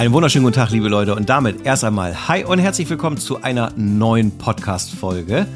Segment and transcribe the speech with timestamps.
[0.00, 1.14] Einen wunderschönen guten Tag, liebe Leute.
[1.14, 5.46] Und damit erst einmal Hi und herzlich willkommen zu einer neuen Podcast-Folge.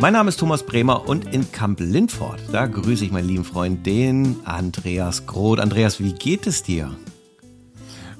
[0.00, 4.44] Mein Name ist Thomas Bremer und in Kamp-Lindfort, da grüße ich meinen lieben Freund, den
[4.44, 5.60] Andreas Groth.
[5.60, 6.90] Andreas, wie geht es dir?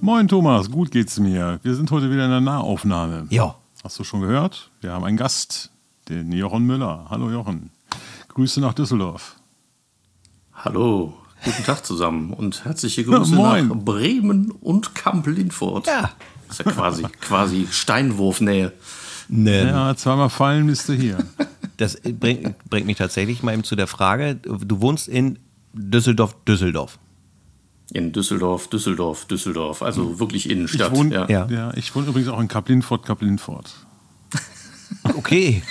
[0.00, 1.58] Moin Thomas, gut geht's mir.
[1.64, 3.26] Wir sind heute wieder in der Nahaufnahme.
[3.30, 3.56] Ja.
[3.82, 4.70] Hast du schon gehört?
[4.82, 5.72] Wir haben einen Gast,
[6.08, 7.06] den Jochen Müller.
[7.10, 7.70] Hallo Jochen.
[8.28, 9.34] Grüße nach Düsseldorf.
[10.52, 11.14] Hallo,
[11.44, 13.68] guten Tag zusammen und herzliche Grüße Ja, moin.
[13.68, 15.86] nach Bremen und Kamp-Lindfort.
[15.86, 16.10] Ja.
[16.48, 18.72] Das ist ja quasi, quasi Steinwurfnähe.
[19.28, 21.18] Ne, Ja, zweimal fallen bist du hier.
[21.78, 25.38] Das bringt, bringt mich tatsächlich mal eben zu der Frage, du wohnst in
[25.72, 26.98] Düsseldorf, Düsseldorf.
[27.92, 29.82] In Düsseldorf, Düsseldorf, Düsseldorf.
[29.82, 30.92] Also wirklich Innenstadt.
[30.92, 31.28] Ich wohne, ja.
[31.28, 31.46] Ja.
[31.50, 31.74] ja.
[31.74, 33.70] ich wohne übrigens auch in Kapp-Lindfort, Kapp-Lindfort.
[35.14, 35.62] Okay.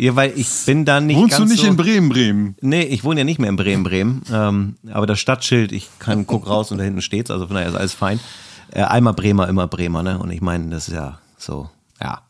[0.00, 2.56] Ja, weil ich bin da nicht Wohnst du nicht so in Bremen, Bremen?
[2.62, 4.22] Nee, ich wohne ja nicht mehr in Bremen, Bremen.
[4.32, 7.68] Ähm, aber das Stadtschild, ich kann guck raus und da hinten steht's, also von daher
[7.68, 8.18] ist alles fein.
[8.72, 10.18] Äh, einmal Bremer, immer Bremer, ne?
[10.18, 11.68] Und ich meine, das ist ja so,
[12.02, 12.22] ja.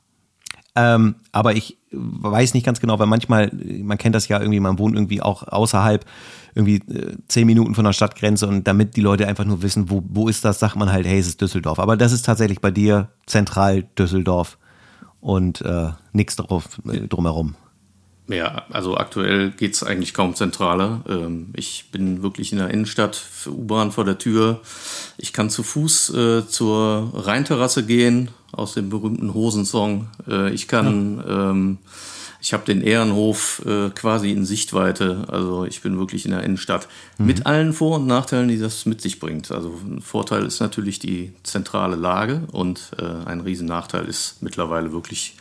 [0.75, 4.79] Ähm, aber ich weiß nicht ganz genau, weil manchmal, man kennt das ja irgendwie, man
[4.79, 6.05] wohnt irgendwie auch außerhalb,
[6.57, 10.03] irgendwie äh, zehn Minuten von der Stadtgrenze und damit die Leute einfach nur wissen, wo,
[10.09, 11.79] wo ist das, sagt man halt, hey, es ist Düsseldorf.
[11.79, 14.59] Aber das ist tatsächlich bei dir zentral Düsseldorf
[15.21, 17.55] und äh, nichts drauf äh, drumherum.
[18.31, 21.01] Ja, also aktuell geht es eigentlich kaum zentraler.
[21.09, 24.61] Ähm, ich bin wirklich in der Innenstadt, U-Bahn vor der Tür.
[25.19, 30.09] Ich kann zu Fuß äh, zur Rheinterrasse gehen, aus dem berühmten Hosensong.
[30.29, 31.79] Äh, ich kann, ähm,
[32.41, 35.25] ich habe den Ehrenhof äh, quasi in Sichtweite.
[35.29, 36.89] Also ich bin wirklich in der Innenstadt.
[37.19, 39.51] Mit allen Vor- und Nachteilen, die das mit sich bringt.
[39.51, 44.93] Also ein Vorteil ist natürlich die zentrale Lage und äh, ein riesen Nachteil ist mittlerweile
[44.93, 45.37] wirklich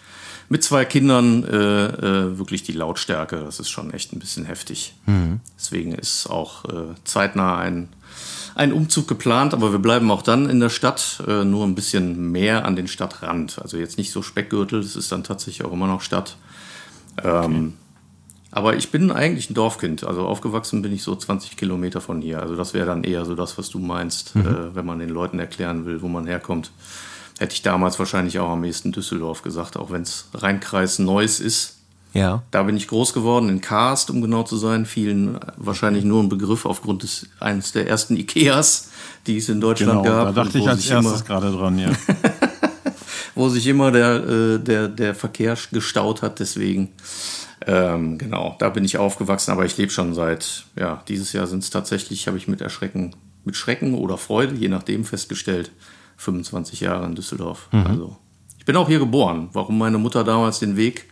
[0.50, 4.96] mit zwei Kindern äh, äh, wirklich die Lautstärke, das ist schon echt ein bisschen heftig.
[5.56, 7.90] Deswegen ist auch äh, zeitnah ein,
[8.56, 12.32] ein Umzug geplant, aber wir bleiben auch dann in der Stadt, äh, nur ein bisschen
[12.32, 13.60] mehr an den Stadtrand.
[13.62, 16.36] Also jetzt nicht so Speckgürtel, es ist dann tatsächlich auch immer noch Stadt.
[17.24, 17.74] Ähm,
[18.52, 22.42] aber ich bin eigentlich ein Dorfkind, also aufgewachsen bin ich so 20 Kilometer von hier.
[22.42, 25.38] Also das wäre dann eher so das, was du meinst, äh, wenn man den Leuten
[25.40, 26.72] erklären will, wo man herkommt.
[27.38, 31.76] Hätte ich damals wahrscheinlich auch am ehesten Düsseldorf gesagt, auch wenn es Rheinkreis Neuss ist.
[32.14, 32.42] Ja.
[32.50, 34.88] Da bin ich groß geworden, in Karst, um genau zu sein.
[34.88, 38.90] Vielen wahrscheinlich nur ein Begriff aufgrund des eines der ersten Ikeas,
[39.28, 40.34] die es in Deutschland Genau, gab.
[40.34, 41.90] da dachte ich als erstes gerade dran, ja.
[43.40, 46.40] wo sich immer der, äh, der, der Verkehr gestaut hat.
[46.40, 46.90] Deswegen,
[47.66, 49.52] ähm, genau, da bin ich aufgewachsen.
[49.52, 53.16] Aber ich lebe schon seit, ja, dieses Jahr sind es tatsächlich, habe ich mit Erschrecken,
[53.46, 55.72] mit Schrecken oder Freude, je nachdem, festgestellt,
[56.18, 57.70] 25 Jahre in Düsseldorf.
[57.72, 58.18] Also,
[58.58, 59.48] ich bin auch hier geboren.
[59.54, 61.06] Warum meine Mutter damals den Weg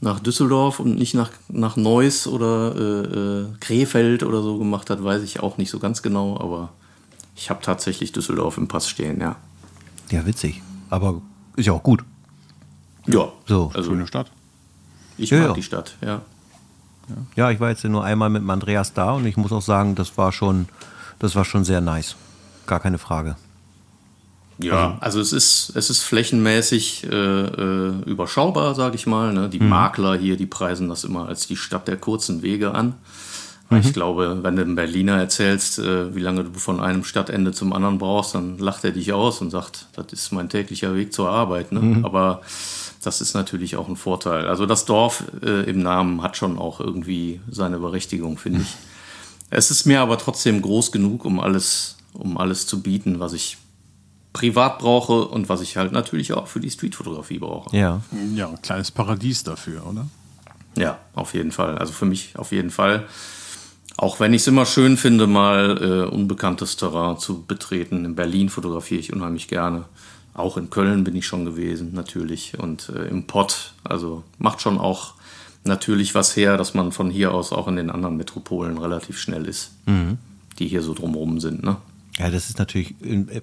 [0.00, 5.02] nach Düsseldorf und nicht nach, nach Neuss oder äh, äh, Krefeld oder so gemacht hat,
[5.02, 6.38] weiß ich auch nicht so ganz genau.
[6.38, 6.72] Aber
[7.34, 9.34] ich habe tatsächlich Düsseldorf im Pass stehen, ja.
[10.12, 10.62] Ja, witzig.
[10.90, 11.22] Aber
[11.56, 12.04] ist ja auch gut.
[13.06, 13.70] Ja, So.
[13.74, 14.30] also Schöne Stadt.
[15.16, 15.54] ich Ja, mag ja.
[15.54, 16.22] die Stadt, ja.
[17.36, 19.94] Ja, ich war jetzt nur einmal mit dem Andreas da und ich muss auch sagen,
[19.94, 20.68] das war schon,
[21.20, 22.16] das war schon sehr nice.
[22.66, 23.36] Gar keine Frage.
[24.58, 29.32] Ja, also es ist, es ist flächenmäßig äh, äh, überschaubar, sage ich mal.
[29.34, 29.48] Ne?
[29.50, 32.94] Die Makler hier, die preisen das immer als die Stadt der kurzen Wege an.
[33.68, 37.52] Weil Ich glaube, wenn du einem Berliner erzählst, äh, wie lange du von einem Stadtende
[37.52, 41.12] zum anderen brauchst, dann lacht er dich aus und sagt, das ist mein täglicher Weg
[41.12, 41.72] zur Arbeit.
[41.72, 42.00] Ne?
[42.04, 42.42] Aber
[43.02, 44.46] das ist natürlich auch ein Vorteil.
[44.48, 48.74] Also das Dorf äh, im Namen hat schon auch irgendwie seine Berechtigung, finde ich.
[49.50, 53.58] Es ist mir aber trotzdem groß genug, um alles, um alles zu bieten, was ich
[54.32, 57.74] privat brauche und was ich halt natürlich auch für die Streetfotografie brauche.
[57.76, 58.02] Ja.
[58.34, 60.06] Ja, ein kleines Paradies dafür, oder?
[60.76, 61.78] Ja, auf jeden Fall.
[61.78, 63.06] Also für mich auf jeden Fall.
[63.96, 68.04] Auch wenn ich es immer schön finde, mal äh, unbekanntes Terrain zu betreten.
[68.04, 69.84] In Berlin fotografiere ich unheimlich gerne.
[70.34, 72.58] Auch in Köln bin ich schon gewesen, natürlich.
[72.58, 73.72] Und äh, im Pott.
[73.84, 75.14] Also macht schon auch
[75.64, 79.46] natürlich was her, dass man von hier aus auch in den anderen Metropolen relativ schnell
[79.46, 79.72] ist,
[80.58, 81.64] die hier so drumherum sind.
[81.64, 81.76] Ne?
[82.18, 82.94] Ja, das ist natürlich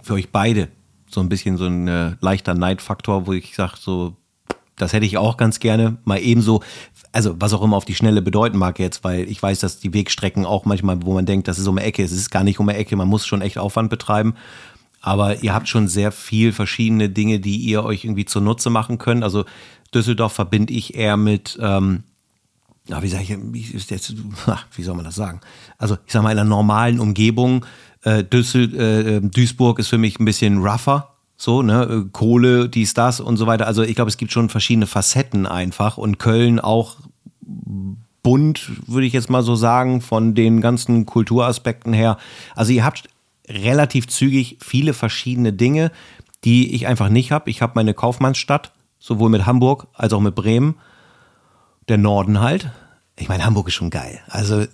[0.04, 0.70] für euch beide
[1.10, 4.16] so ein bisschen so ein äh, leichter Neidfaktor, wo ich sage, so,
[4.76, 6.64] das hätte ich auch ganz gerne mal ebenso,
[7.12, 9.94] also was auch immer auf die Schnelle bedeuten mag jetzt, weil ich weiß, dass die
[9.94, 12.60] Wegstrecken auch manchmal, wo man denkt, das ist um die Ecke, es ist gar nicht
[12.60, 14.34] um die Ecke, man muss schon echt Aufwand betreiben.
[15.02, 19.22] Aber ihr habt schon sehr viel verschiedene Dinge, die ihr euch irgendwie zunutze machen könnt.
[19.22, 19.44] Also
[19.94, 22.04] Düsseldorf verbinde ich eher mit, ähm,
[22.88, 23.74] ja, wie ich,
[24.76, 25.42] wie soll man das sagen?
[25.78, 27.66] Also ich sag mal, in einer normalen Umgebung,
[28.04, 31.13] äh, Düssel, äh, Duisburg ist für mich ein bisschen rougher,
[31.44, 33.68] so, ne, äh, Kohle, dies, das und so weiter.
[33.68, 36.98] Also ich glaube, es gibt schon verschiedene Facetten einfach und Köln auch
[37.42, 42.18] bunt, würde ich jetzt mal so sagen, von den ganzen Kulturaspekten her.
[42.56, 43.10] Also ihr habt
[43.48, 45.92] relativ zügig viele verschiedene Dinge,
[46.46, 47.50] die ich einfach nicht habe.
[47.50, 50.76] Ich habe meine Kaufmannsstadt, sowohl mit Hamburg als auch mit Bremen.
[51.90, 52.72] Der Norden halt.
[53.20, 54.22] Ich meine, Hamburg ist schon geil.
[54.30, 54.66] Also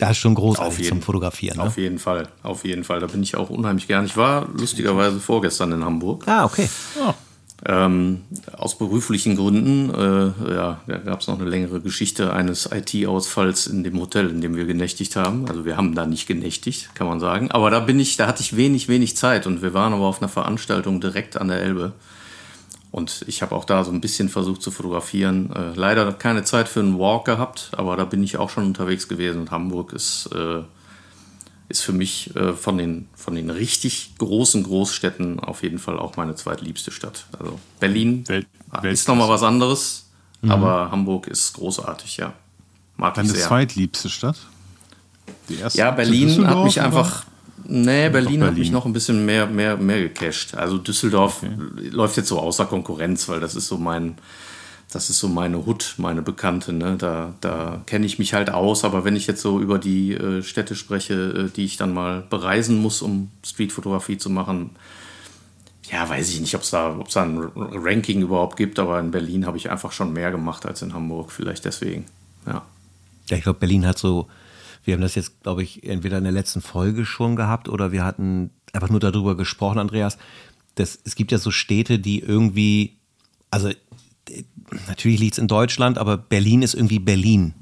[0.00, 1.58] da ist schon großartig jeden, zum Fotografieren.
[1.58, 1.64] Ne?
[1.64, 3.00] Auf jeden Fall, auf jeden Fall.
[3.00, 4.06] Da bin ich auch unheimlich gern.
[4.06, 6.26] Ich war lustigerweise vorgestern in Hamburg.
[6.26, 6.68] Ah, okay.
[7.00, 7.12] Oh.
[7.66, 8.22] Ähm,
[8.56, 13.84] aus beruflichen Gründen, äh, ja, da gab es noch eine längere Geschichte eines IT-Ausfalls in
[13.84, 15.46] dem Hotel, in dem wir genächtigt haben.
[15.46, 17.50] Also wir haben da nicht genächtigt, kann man sagen.
[17.50, 20.22] Aber da bin ich, da hatte ich wenig, wenig Zeit und wir waren aber auf
[20.22, 21.92] einer Veranstaltung direkt an der Elbe.
[22.90, 25.52] Und ich habe auch da so ein bisschen versucht zu fotografieren.
[25.52, 29.06] Äh, leider keine Zeit für einen Walk gehabt, aber da bin ich auch schon unterwegs
[29.08, 29.42] gewesen.
[29.42, 30.62] Und Hamburg ist äh,
[31.70, 36.16] ist für mich äh, von, den, von den richtig großen Großstädten auf jeden Fall auch
[36.16, 37.26] meine zweitliebste Stadt.
[37.38, 38.48] Also Berlin Welt,
[38.82, 40.10] ist nochmal was anderes,
[40.42, 40.50] mhm.
[40.50, 42.32] aber Hamburg ist großartig, ja.
[42.96, 44.36] Mag Deine zweitliebste Stadt?
[45.48, 47.24] Die erste ja, Berlin hat mich einfach.
[47.64, 50.54] Nee, Berlin, Berlin, hat mich noch ein bisschen mehr, mehr, mehr gecasht.
[50.54, 51.88] Also Düsseldorf okay.
[51.90, 54.16] läuft jetzt so außer Konkurrenz, weil das ist so mein,
[54.92, 56.72] das ist so meine Hut, meine Bekannte.
[56.72, 56.96] Ne?
[56.98, 58.84] Da, da kenne ich mich halt aus.
[58.84, 62.22] Aber wenn ich jetzt so über die äh, Städte spreche, äh, die ich dann mal
[62.28, 64.70] bereisen muss, um Streetfotografie zu machen,
[65.90, 68.78] ja, weiß ich nicht, ob es da, da ein Ranking überhaupt gibt.
[68.78, 71.32] Aber in Berlin habe ich einfach schon mehr gemacht als in Hamburg.
[71.32, 72.06] Vielleicht deswegen.
[72.46, 72.62] Ja,
[73.28, 74.28] ja ich glaube, Berlin hat so,
[74.84, 78.04] wir haben das jetzt, glaube ich, entweder in der letzten Folge schon gehabt oder wir
[78.04, 80.18] hatten einfach nur darüber gesprochen, Andreas.
[80.74, 82.98] Das, es gibt ja so Städte, die irgendwie,
[83.50, 83.70] also
[84.88, 87.54] natürlich liegt es in Deutschland, aber Berlin ist irgendwie Berlin.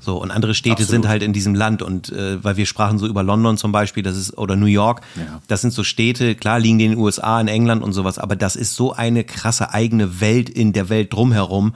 [0.00, 0.90] So, und andere Städte Absolut.
[0.90, 1.82] sind halt in diesem Land.
[1.82, 5.02] Und äh, weil wir sprachen so über London zum Beispiel, das ist, oder New York,
[5.16, 5.42] ja.
[5.48, 8.36] das sind so Städte, klar liegen die in den USA, in England und sowas, aber
[8.36, 11.74] das ist so eine krasse eigene Welt in der Welt drumherum,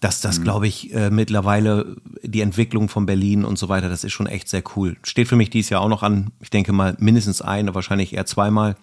[0.00, 0.44] dass das, mhm.
[0.44, 4.48] glaube ich, äh, mittlerweile die Entwicklung von Berlin und so weiter, das ist schon echt
[4.48, 4.96] sehr cool.
[5.02, 8.26] Steht für mich dieses Jahr auch noch an, ich denke mal mindestens ein, wahrscheinlich eher
[8.26, 8.76] zweimal.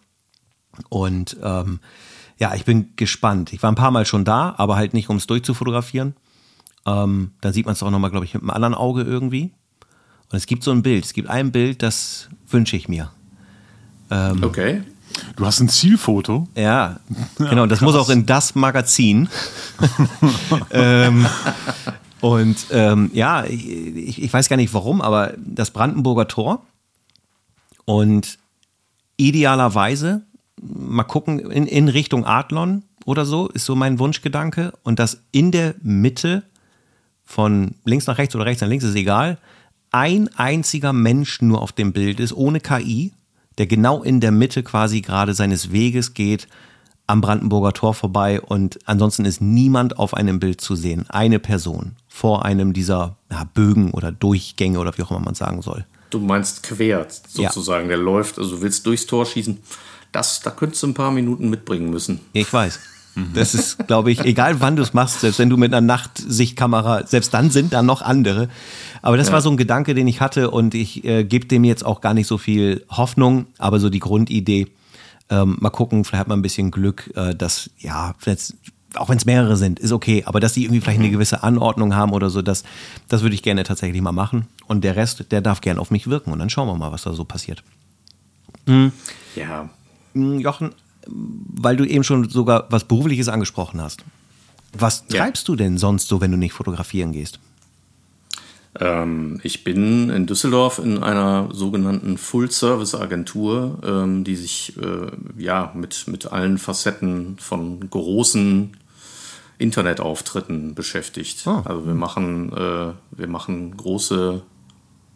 [0.89, 1.79] Und ähm,
[2.37, 3.53] ja, ich bin gespannt.
[3.53, 6.15] Ich war ein paar Mal schon da, aber halt nicht, um es durchzufotografieren.
[6.85, 9.53] Ähm, dann sieht man es auch nochmal, glaube ich, mit einem anderen Auge irgendwie.
[10.31, 11.05] Und es gibt so ein Bild.
[11.05, 13.11] Es gibt ein Bild, das wünsche ich mir.
[14.11, 14.81] Ähm, okay.
[15.35, 16.47] Du hast ein Zielfoto?
[16.55, 16.99] Ja,
[17.37, 17.65] genau.
[17.65, 19.29] Das muss auch in das Magazin.
[20.71, 21.25] ähm,
[22.21, 26.65] und ähm, ja, ich, ich weiß gar nicht warum, aber das Brandenburger Tor.
[27.85, 28.39] Und
[29.17, 30.23] idealerweise
[30.61, 34.73] mal gucken, in, in Richtung Adlon oder so, ist so mein Wunschgedanke.
[34.83, 36.43] Und dass in der Mitte
[37.23, 39.37] von links nach rechts oder rechts nach links, ist egal,
[39.91, 43.13] ein einziger Mensch nur auf dem Bild ist, ohne KI,
[43.57, 46.47] der genau in der Mitte quasi gerade seines Weges geht,
[47.07, 51.05] am Brandenburger Tor vorbei und ansonsten ist niemand auf einem Bild zu sehen.
[51.09, 55.61] Eine Person vor einem dieser ja, Bögen oder Durchgänge oder wie auch immer man sagen
[55.61, 55.85] soll.
[56.09, 57.89] Du meinst quer sozusagen, ja.
[57.89, 59.59] der läuft, also du willst durchs Tor schießen
[60.15, 62.21] das, da könntest du ein paar Minuten mitbringen müssen.
[62.33, 62.79] Ich weiß.
[63.33, 67.07] Das ist, glaube ich, egal wann du es machst, selbst wenn du mit einer Nachtsichtkamera,
[67.07, 68.49] selbst dann sind da noch andere.
[69.01, 69.33] Aber das ja.
[69.33, 72.13] war so ein Gedanke, den ich hatte und ich äh, gebe dem jetzt auch gar
[72.13, 74.67] nicht so viel Hoffnung, aber so die Grundidee.
[75.29, 78.53] Ähm, mal gucken, vielleicht hat man ein bisschen Glück, äh, dass, ja, vielleicht,
[78.95, 81.13] auch wenn es mehrere sind, ist okay, aber dass die irgendwie vielleicht eine mhm.
[81.13, 82.63] gewisse Anordnung haben oder so, das,
[83.07, 84.47] das würde ich gerne tatsächlich mal machen.
[84.67, 87.03] Und der Rest, der darf gerne auf mich wirken und dann schauen wir mal, was
[87.03, 87.63] da so passiert.
[88.65, 88.91] Mhm.
[89.35, 89.69] Ja,
[90.13, 90.71] hm, Jochen,
[91.07, 94.03] weil du eben schon sogar was Berufliches angesprochen hast.
[94.77, 95.53] Was treibst ja.
[95.53, 97.39] du denn sonst so, wenn du nicht fotografieren gehst?
[98.79, 106.07] Ähm, ich bin in Düsseldorf in einer sogenannten Full-Service-Agentur, ähm, die sich äh, ja, mit,
[106.07, 108.75] mit allen Facetten von großen
[109.57, 111.43] Internetauftritten beschäftigt.
[111.45, 111.61] Oh.
[111.63, 114.41] Also wir machen, äh, wir machen große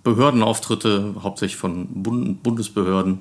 [0.03, 3.19] Behördenauftritte, hauptsächlich von Bund Bundesbehörden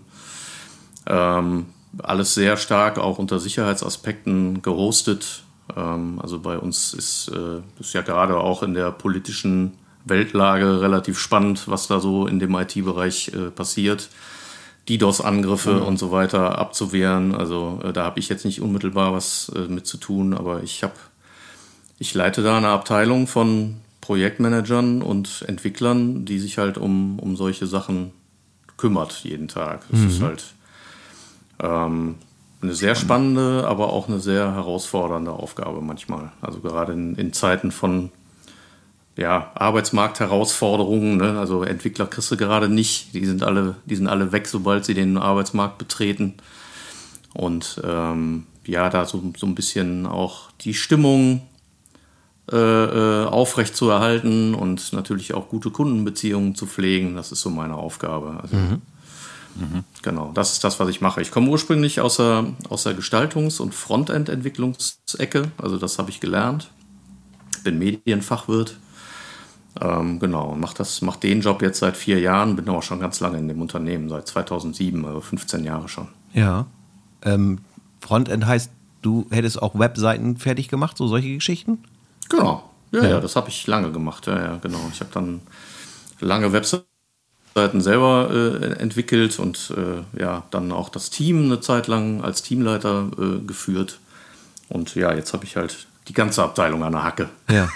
[1.07, 1.67] ähm,
[2.03, 5.43] alles sehr stark auch unter Sicherheitsaspekten gehostet.
[5.77, 9.73] Ähm, also bei uns ist, äh, ist ja gerade auch in der politischen
[10.05, 14.09] Weltlage relativ spannend, was da so in dem IT-Bereich äh, passiert.
[14.89, 15.83] DDoS-Angriffe mhm.
[15.83, 17.35] und so weiter abzuwehren.
[17.35, 20.83] Also äh, da habe ich jetzt nicht unmittelbar was äh, mit zu tun, aber ich
[20.83, 20.95] habe,
[21.99, 27.67] ich leite da eine Abteilung von Projektmanagern und Entwicklern, die sich halt um, um solche
[27.67, 28.13] Sachen
[28.79, 29.85] kümmert jeden Tag.
[29.91, 30.09] Das mhm.
[30.09, 30.45] ist halt
[31.63, 32.17] ähm,
[32.61, 36.33] eine sehr spannende, aber auch eine sehr herausfordernde Aufgabe manchmal.
[36.41, 38.11] Also gerade in, in Zeiten von
[39.17, 41.39] ja, Arbeitsmarktherausforderungen, ne?
[41.39, 44.95] also Entwickler kriegst du gerade nicht, die sind alle, die sind alle weg, sobald sie
[44.95, 46.35] den Arbeitsmarkt betreten.
[47.35, 51.43] Und ähm, ja, da so, so ein bisschen auch die Stimmung
[52.51, 57.51] äh, äh, aufrecht zu erhalten und natürlich auch gute Kundenbeziehungen zu pflegen, das ist so
[57.51, 58.39] meine Aufgabe.
[58.43, 58.83] Also, mhm
[59.57, 59.85] Mhm.
[60.03, 61.21] Genau, das ist das, was ich mache.
[61.21, 66.71] Ich komme ursprünglich aus der, aus der Gestaltungs- und Frontend-Entwicklungsecke, also das habe ich gelernt.
[67.65, 68.77] Bin Medienfachwirt.
[69.81, 73.39] Ähm, genau, mache mach den Job jetzt seit vier Jahren, bin aber schon ganz lange
[73.39, 76.09] in dem Unternehmen, seit 2007, also 15 Jahre schon.
[76.33, 76.67] Ja.
[77.23, 77.59] Ähm,
[78.01, 78.71] Frontend heißt,
[79.03, 81.79] du hättest auch Webseiten fertig gemacht, so solche Geschichten?
[82.29, 84.27] Genau, ja, ja, ja das habe ich lange gemacht.
[84.27, 84.79] Ja, ja, genau.
[84.93, 85.41] Ich habe dann
[86.21, 86.85] lange Webseiten
[87.55, 93.11] selber äh, entwickelt und äh, ja, dann auch das Team eine Zeit lang als Teamleiter
[93.19, 93.99] äh, geführt.
[94.69, 97.29] Und ja, jetzt habe ich halt die ganze Abteilung an der Hacke.
[97.51, 97.69] Ja.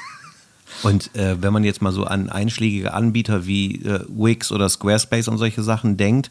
[0.83, 5.29] Und äh, wenn man jetzt mal so an einschlägige Anbieter wie äh, Wix oder Squarespace
[5.29, 6.31] und solche Sachen denkt,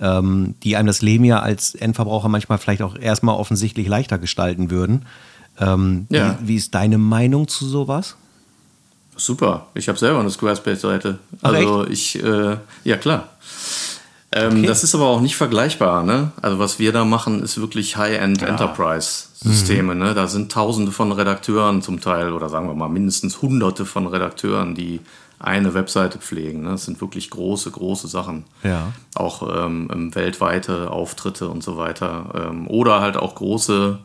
[0.00, 4.70] ähm, die einem das Leben ja als Endverbraucher manchmal vielleicht auch erstmal offensichtlich leichter gestalten
[4.70, 5.06] würden.
[5.58, 6.38] Ähm, ja.
[6.40, 8.16] wie, wie, ist deine Meinung zu sowas?
[9.20, 11.18] Super, ich habe selber eine Squarespace-Seite.
[11.42, 11.92] Also echt?
[11.92, 13.28] ich, äh, ja klar.
[14.32, 14.66] Ähm, okay.
[14.66, 16.04] Das ist aber auch nicht vergleichbar.
[16.04, 16.32] Ne?
[16.40, 18.48] Also was wir da machen, ist wirklich High-End ja.
[18.48, 19.94] Enterprise-Systeme.
[19.94, 20.00] Mhm.
[20.00, 20.14] Ne?
[20.14, 24.74] Da sind Tausende von Redakteuren zum Teil oder sagen wir mal mindestens Hunderte von Redakteuren,
[24.74, 25.00] die
[25.38, 26.62] eine Webseite pflegen.
[26.62, 26.70] Ne?
[26.70, 28.44] Das sind wirklich große, große Sachen.
[28.62, 28.92] Ja.
[29.14, 32.48] Auch ähm, weltweite Auftritte und so weiter.
[32.48, 33.98] Ähm, oder halt auch große,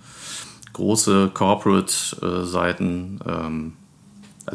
[0.73, 3.19] große Corporate-Seiten.
[3.25, 3.73] Ähm,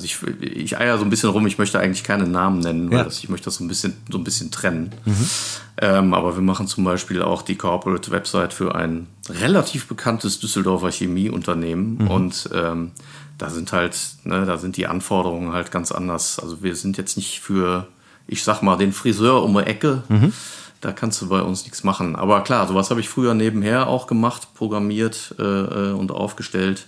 [0.01, 0.07] also
[0.41, 3.05] ich, ich eier so ein bisschen rum, ich möchte eigentlich keine Namen nennen, weil ja.
[3.05, 4.95] das, ich möchte das so ein bisschen, so ein bisschen trennen.
[5.05, 5.31] Mhm.
[5.79, 10.91] Ähm, aber wir machen zum Beispiel auch die Corporate Website für ein relativ bekanntes Düsseldorfer
[10.91, 12.11] Chemieunternehmen mhm.
[12.11, 12.93] und ähm,
[13.37, 16.39] da sind halt, ne, da sind die Anforderungen halt ganz anders.
[16.39, 17.87] Also wir sind jetzt nicht für,
[18.27, 20.03] ich sag mal, den Friseur um die Ecke.
[20.09, 20.33] Mhm.
[20.81, 22.17] Da kannst du bei uns nichts machen.
[22.17, 26.87] Aber klar, sowas habe ich früher nebenher auch gemacht, programmiert äh, äh und aufgestellt.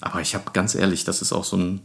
[0.00, 1.80] Aber ich habe ganz ehrlich, das ist auch so ein,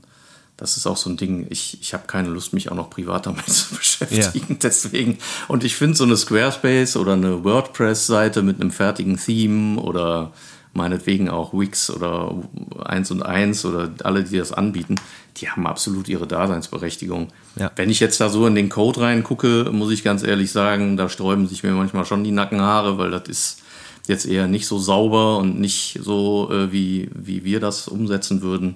[0.57, 3.25] das ist auch so ein Ding, ich, ich habe keine Lust, mich auch noch privat
[3.25, 4.53] damit zu beschäftigen.
[4.53, 4.57] Ja.
[4.61, 10.31] Deswegen, und ich finde so eine Squarespace oder eine WordPress-Seite mit einem fertigen Theme oder
[10.73, 12.35] meinetwegen auch Wix oder
[12.83, 14.95] 1 und 1 oder alle, die das anbieten,
[15.37, 17.29] die haben absolut ihre Daseinsberechtigung.
[17.55, 17.71] Ja.
[17.75, 21.09] Wenn ich jetzt da so in den Code reingucke, muss ich ganz ehrlich sagen, da
[21.09, 23.61] sträuben sich mir manchmal schon die Nackenhaare, weil das ist
[24.07, 28.75] jetzt eher nicht so sauber und nicht so, äh, wie, wie wir das umsetzen würden.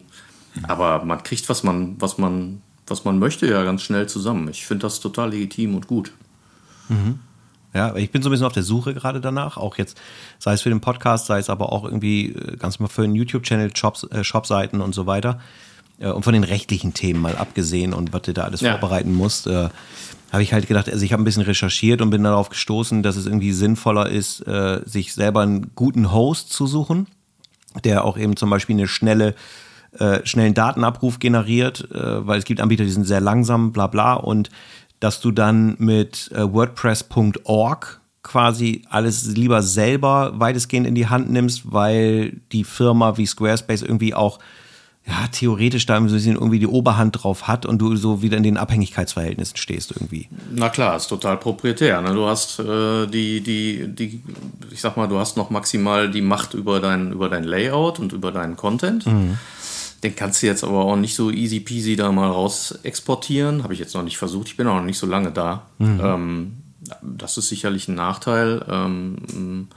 [0.64, 4.48] Aber man kriegt, was man, was man, was man möchte, ja ganz schnell zusammen.
[4.50, 6.12] Ich finde das total legitim und gut.
[6.90, 7.20] Mhm.
[7.74, 10.00] Ja, ich bin so ein bisschen auf der Suche gerade danach, auch jetzt,
[10.40, 13.16] sei es für den Podcast, sei es aber auch irgendwie äh, ganz mal für einen
[13.16, 15.40] YouTube-Channel, Shops, äh, Shopseiten und so weiter.
[16.00, 18.72] Äh, und von den rechtlichen Themen mal abgesehen und was du da alles ja.
[18.72, 19.70] vorbereiten musst, äh,
[20.32, 23.18] habe ich halt gedacht, also ich habe ein bisschen recherchiert und bin darauf gestoßen, dass
[23.18, 24.46] es irgendwie sinnvoller ist,
[24.86, 27.08] sich selber einen guten Host zu suchen,
[27.84, 29.34] der auch eben zum Beispiel eine schnelle
[29.98, 34.14] äh, schnellen Datenabruf generiert, äh, weil es gibt Anbieter, die sind sehr langsam, bla bla,
[34.14, 34.50] und
[35.00, 41.72] dass du dann mit äh, WordPress.org quasi alles lieber selber weitestgehend in die Hand nimmst,
[41.72, 44.40] weil die Firma wie Squarespace irgendwie auch
[45.08, 48.44] ja, theoretisch da ein bisschen irgendwie die Oberhand drauf hat und du so wieder in
[48.44, 50.28] den Abhängigkeitsverhältnissen stehst irgendwie.
[50.52, 52.02] Na klar, ist total proprietär.
[52.02, 52.14] Ne?
[52.14, 54.22] Du hast äh, die, die, die,
[54.72, 58.14] ich sag mal, du hast noch maximal die Macht über dein, über dein Layout und
[58.14, 59.08] über deinen Content.
[59.08, 59.38] Mhm.
[60.04, 63.64] Den kannst du jetzt aber auch nicht so easy peasy da mal raus exportieren.
[63.64, 64.48] Habe ich jetzt noch nicht versucht.
[64.48, 65.66] Ich bin auch noch nicht so lange da.
[65.78, 66.00] Mhm.
[66.02, 66.54] Ähm,
[67.02, 68.66] das ist sicherlich ein Nachteil.
[68.70, 69.68] Ähm,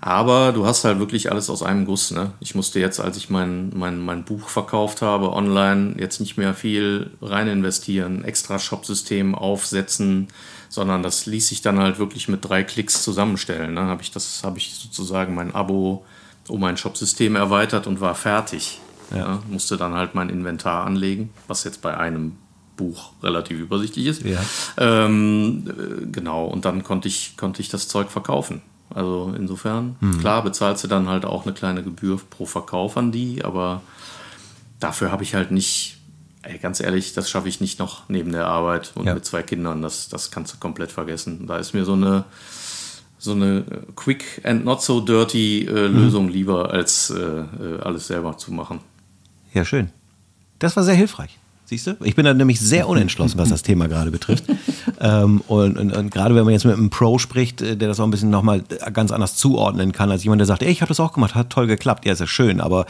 [0.00, 2.12] aber du hast halt wirklich alles aus einem Guss.
[2.12, 2.32] Ne?
[2.40, 6.54] Ich musste jetzt, als ich mein, mein, mein Buch verkauft habe, online jetzt nicht mehr
[6.54, 10.28] viel rein investieren, extra Shop-System aufsetzen,
[10.68, 13.74] sondern das ließ sich dann halt wirklich mit drei Klicks zusammenstellen.
[13.74, 13.90] Dann ne?
[13.90, 16.04] habe ich das, habe ich sozusagen mein Abo
[16.46, 18.80] um mein Shop-System erweitert und war fertig.
[19.14, 19.42] Ja.
[19.48, 22.32] Musste dann halt mein Inventar anlegen, was jetzt bei einem
[22.78, 24.22] Buch relativ übersichtlich ist.
[24.24, 24.40] Ja.
[24.78, 28.62] Ähm, äh, genau, und dann konnte ich, konnte ich das Zeug verkaufen.
[28.94, 30.18] Also insofern, mhm.
[30.20, 33.82] klar, bezahlst du dann halt auch eine kleine Gebühr pro Verkauf an die, aber
[34.80, 35.98] dafür habe ich halt nicht,
[36.42, 39.12] ey, ganz ehrlich, das schaffe ich nicht noch neben der Arbeit und ja.
[39.12, 41.46] mit zwei Kindern, das, das kannst du komplett vergessen.
[41.46, 42.24] Da ist mir so eine,
[43.18, 46.04] so eine quick and not so dirty äh, mhm.
[46.04, 48.80] Lösung lieber, als äh, äh alles selber zu machen.
[49.54, 49.90] Ja, schön.
[50.58, 51.38] Das war sehr hilfreich.
[51.68, 51.96] Siehst du?
[52.02, 54.44] Ich bin da nämlich sehr unentschlossen, was das Thema gerade betrifft.
[55.00, 58.00] ähm, und, und, und, gerade wenn man jetzt mit einem Pro spricht, äh, der das
[58.00, 58.62] auch ein bisschen nochmal
[58.92, 61.50] ganz anders zuordnen kann, als jemand, der sagt, ey, ich habe das auch gemacht, hat
[61.50, 62.06] toll geklappt.
[62.06, 62.86] Ja, ist ja schön, aber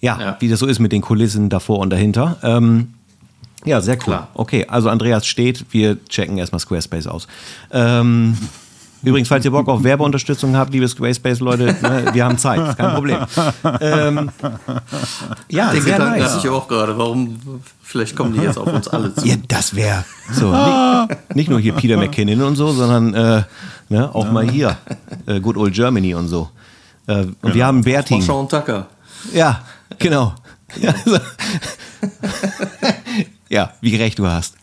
[0.00, 2.38] ja, ja, wie das so ist mit den Kulissen davor und dahinter.
[2.42, 2.94] Ähm,
[3.64, 4.14] ja, sehr cool.
[4.14, 4.28] Klar.
[4.34, 7.28] Okay, also Andreas steht, wir checken erstmal Squarespace aus.
[7.70, 8.36] Ähm,
[9.02, 13.18] Übrigens, falls ihr Bock auf Werbeunterstützung habt, liebe Squarespace-Leute, ne, wir haben Zeit, kein Problem.
[13.80, 14.30] Ähm,
[15.48, 16.36] ja, Den sehr Gedanken nice.
[16.38, 16.96] ich auch gerade.
[16.96, 17.38] Warum,
[17.82, 19.26] vielleicht kommen die jetzt auf uns alle zu.
[19.26, 20.54] Ja, das wäre so.
[21.34, 23.42] Nicht nur hier Peter McKinnon und so, sondern äh,
[23.88, 24.76] ne, auch mal hier.
[25.26, 26.50] Äh, Good Old Germany und so.
[27.06, 28.22] Äh, und wir haben Berting.
[28.28, 28.86] Und Tucker.
[29.32, 29.62] Ja,
[29.98, 30.34] genau.
[30.80, 30.94] Ja,
[33.48, 34.56] ja, wie recht du hast.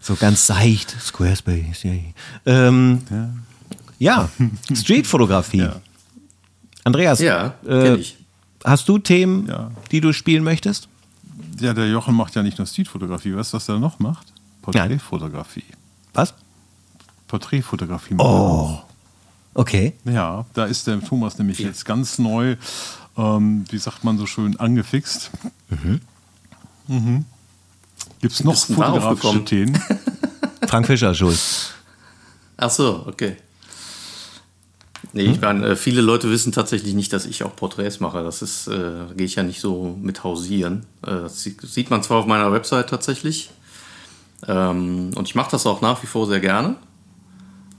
[0.00, 0.94] So ganz seicht.
[1.00, 1.82] Squarespace.
[1.84, 2.14] yay.
[2.44, 3.28] Ähm, ja.
[4.72, 5.58] Streetfotografie.
[5.58, 5.80] Ja.
[6.84, 8.16] Andreas, Ja, äh, kenn ich.
[8.64, 9.70] hast du Themen, Ja.
[9.90, 10.88] die du spielen möchtest?
[11.60, 13.34] Ja, der Jochen macht ja nicht nur Streetfotografie.
[13.34, 14.26] Weißt du, was er noch macht?
[14.62, 15.64] Porträtfotografie.
[16.12, 16.34] Was?
[17.28, 18.14] Porträtfotografie.
[18.18, 18.78] Oh.
[19.54, 19.92] Okay.
[20.04, 22.56] Ja, da ist der Thomas nämlich jetzt ganz neu,
[23.16, 25.30] ähm, wie sagt man so schön, angefixt.
[26.88, 27.24] Mhm.
[28.20, 29.44] Gibt es noch fotografische?
[29.44, 29.78] Themen?
[30.68, 31.38] Frank Fischer schuld.
[32.56, 33.36] Ach so, okay.
[35.12, 38.22] Nee, ich meine, äh, viele Leute wissen tatsächlich nicht, dass ich auch Porträts mache.
[38.22, 40.86] Das ist, äh, gehe ich ja nicht so mit hausieren.
[41.02, 43.50] Äh, das sieht, sieht man zwar auf meiner Website tatsächlich.
[44.46, 46.76] Ähm, und ich mache das auch nach wie vor sehr gerne.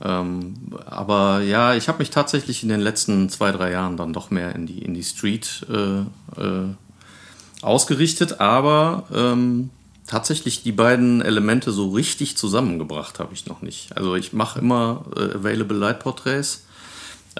[0.04, 0.56] Ähm,
[0.86, 4.54] aber ja, ich habe mich tatsächlich in den letzten zwei, drei Jahren dann doch mehr
[4.56, 6.00] in die, in die Street äh,
[6.42, 6.74] äh,
[7.62, 9.70] ausgerichtet, aber ähm,
[10.06, 13.96] tatsächlich die beiden Elemente so richtig zusammengebracht habe ich noch nicht.
[13.96, 16.66] Also ich mache immer äh, Available Light Portraits.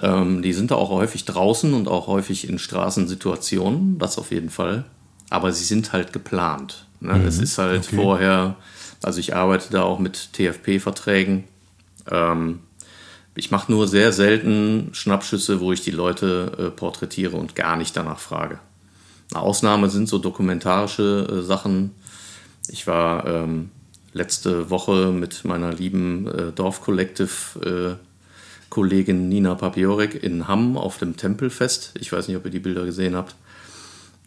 [0.02, 4.50] Ähm, die sind da auch häufig draußen und auch häufig in Straßensituationen, das auf jeden
[4.50, 4.84] Fall.
[5.30, 6.86] Aber sie sind halt geplant.
[7.00, 7.22] Ne?
[7.26, 8.56] Es ist halt vorher,
[9.02, 11.44] also ich arbeite da auch mit TFP-Verträgen.
[12.10, 12.60] Ähm,
[13.34, 17.96] ich mache nur sehr selten Schnappschüsse, wo ich die Leute äh, porträtiere und gar nicht
[17.96, 18.58] danach frage.
[19.32, 21.92] Eine Ausnahme sind so dokumentarische äh, Sachen.
[22.68, 23.70] Ich war ähm,
[24.12, 28.05] letzte Woche mit meiner lieben äh, Dorf-Collective äh,
[28.70, 31.94] Kollegin Nina Papiorek in Hamm auf dem Tempelfest.
[32.00, 33.34] Ich weiß nicht, ob ihr die Bilder gesehen habt.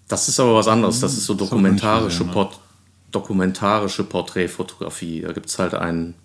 [0.07, 0.99] Das ist aber was anderes.
[0.99, 2.25] Das ist so dokumentarische?
[2.25, 2.59] Port
[3.11, 5.21] dokumentarische Porträtfotografie.
[5.21, 6.15] Da gibt es halt einen.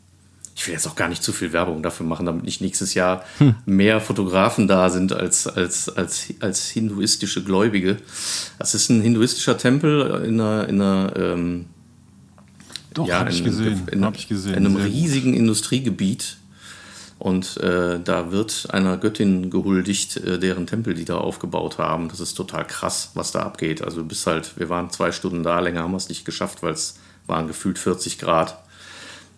[0.56, 3.24] Ich will jetzt auch gar nicht zu viel Werbung dafür machen, damit nicht nächstes Jahr
[3.66, 7.96] mehr Fotografen da sind als, als, als, als hinduistische Gläubige.
[8.58, 11.66] Das ist ein hinduistischer Tempel in einer, in einer ähm,
[12.92, 13.88] Doch, ja, habe ich in, gesehen.
[13.90, 14.54] In, hab ich gesehen.
[14.54, 16.36] in einem riesigen Industriegebiet.
[17.24, 22.08] Und äh, da wird einer Göttin gehuldigt, äh, deren Tempel die da aufgebaut haben.
[22.10, 23.80] Das ist total krass, was da abgeht.
[23.80, 26.62] Also du bist halt, wir waren zwei Stunden da, länger haben wir es nicht geschafft,
[26.62, 28.58] weil es waren gefühlt 40 Grad.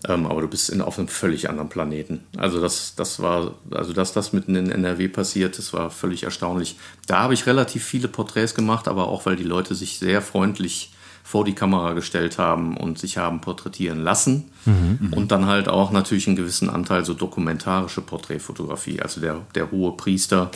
[0.09, 2.25] Ähm, aber du bist in, auf einem völlig anderen Planeten.
[2.37, 6.77] Also das, das war, also dass das mitten in NRW passiert, das war völlig erstaunlich.
[7.07, 10.90] Da habe ich relativ viele Porträts gemacht, aber auch weil die Leute sich sehr freundlich
[11.26, 14.44] vor die Kamera gestellt haben und sich haben porträtieren lassen.
[15.10, 19.02] Und dann halt auch natürlich einen gewissen Anteil so dokumentarische Porträtfotografie.
[19.02, 20.52] Also der, der hohe Priester,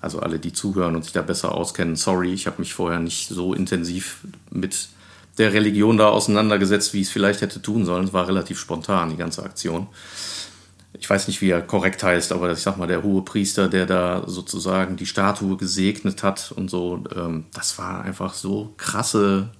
[0.00, 3.28] also alle, die zuhören und sich da besser auskennen, sorry, ich habe mich vorher nicht
[3.28, 4.88] so intensiv mit
[5.38, 8.06] der Religion da auseinandergesetzt, wie ich es vielleicht hätte tun sollen.
[8.06, 9.86] Es war relativ spontan, die ganze Aktion.
[10.94, 13.86] Ich weiß nicht, wie er korrekt heißt, aber ich sag mal, der hohe Priester, der
[13.86, 19.52] da sozusagen die Statue gesegnet hat und so, ähm, das war einfach so krasse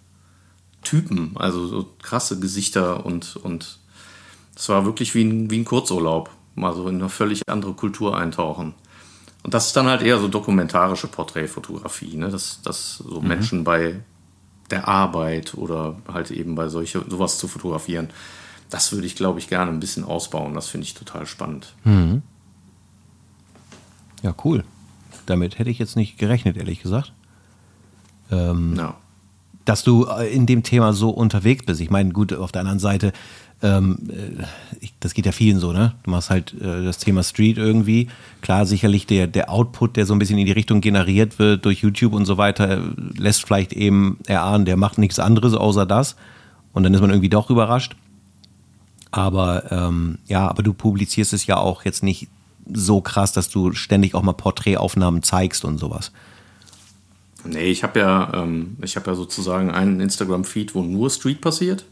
[0.83, 3.79] Typen, also so krasse Gesichter und, und
[4.57, 8.17] es war wirklich wie ein, wie ein Kurzurlaub, mal so in eine völlig andere Kultur
[8.17, 8.75] eintauchen.
[9.43, 12.29] Und das ist dann halt eher so dokumentarische Porträtfotografie, ne?
[12.29, 14.01] dass, dass so Menschen bei
[14.71, 18.11] der Arbeit oder halt eben bei solche, sowas zu fotografieren.
[18.71, 20.55] Das würde ich, glaube ich, gerne ein bisschen ausbauen.
[20.55, 21.75] Das finde ich total spannend.
[24.23, 24.65] Ja, cool.
[25.27, 27.13] Damit hätte ich jetzt nicht gerechnet, ehrlich gesagt.
[28.31, 28.97] Ähm, Ja.
[29.69, 31.81] Dass du äh, in dem Thema so unterwegs bist.
[31.81, 33.13] Ich meine, gut, auf der anderen Seite,
[33.63, 34.45] ähm, äh,
[34.81, 35.95] ich, das geht ja vielen so, ne?
[36.05, 38.09] Du machst halt äh, das Thema Street irgendwie.
[38.41, 41.81] Klar, sicherlich der, der Output, der so ein bisschen in die Richtung generiert wird durch
[41.81, 42.81] YouTube und so weiter, äh,
[43.19, 46.17] lässt vielleicht eben erahnen, der macht nichts anderes außer das.
[46.73, 47.95] Und dann ist man irgendwie doch überrascht.
[49.11, 52.29] Aber ähm, ja, aber du publizierst es ja auch jetzt nicht
[52.73, 56.13] so krass, dass du ständig auch mal Porträtaufnahmen zeigst und sowas.
[57.45, 61.85] Nee, ich habe ja, ähm, ich habe ja sozusagen einen Instagram-Feed, wo nur Street passiert.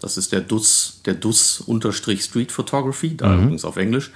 [0.00, 4.12] Das ist der DUS, der DUS unterstrich Street Photography, da übrigens auf Englisch.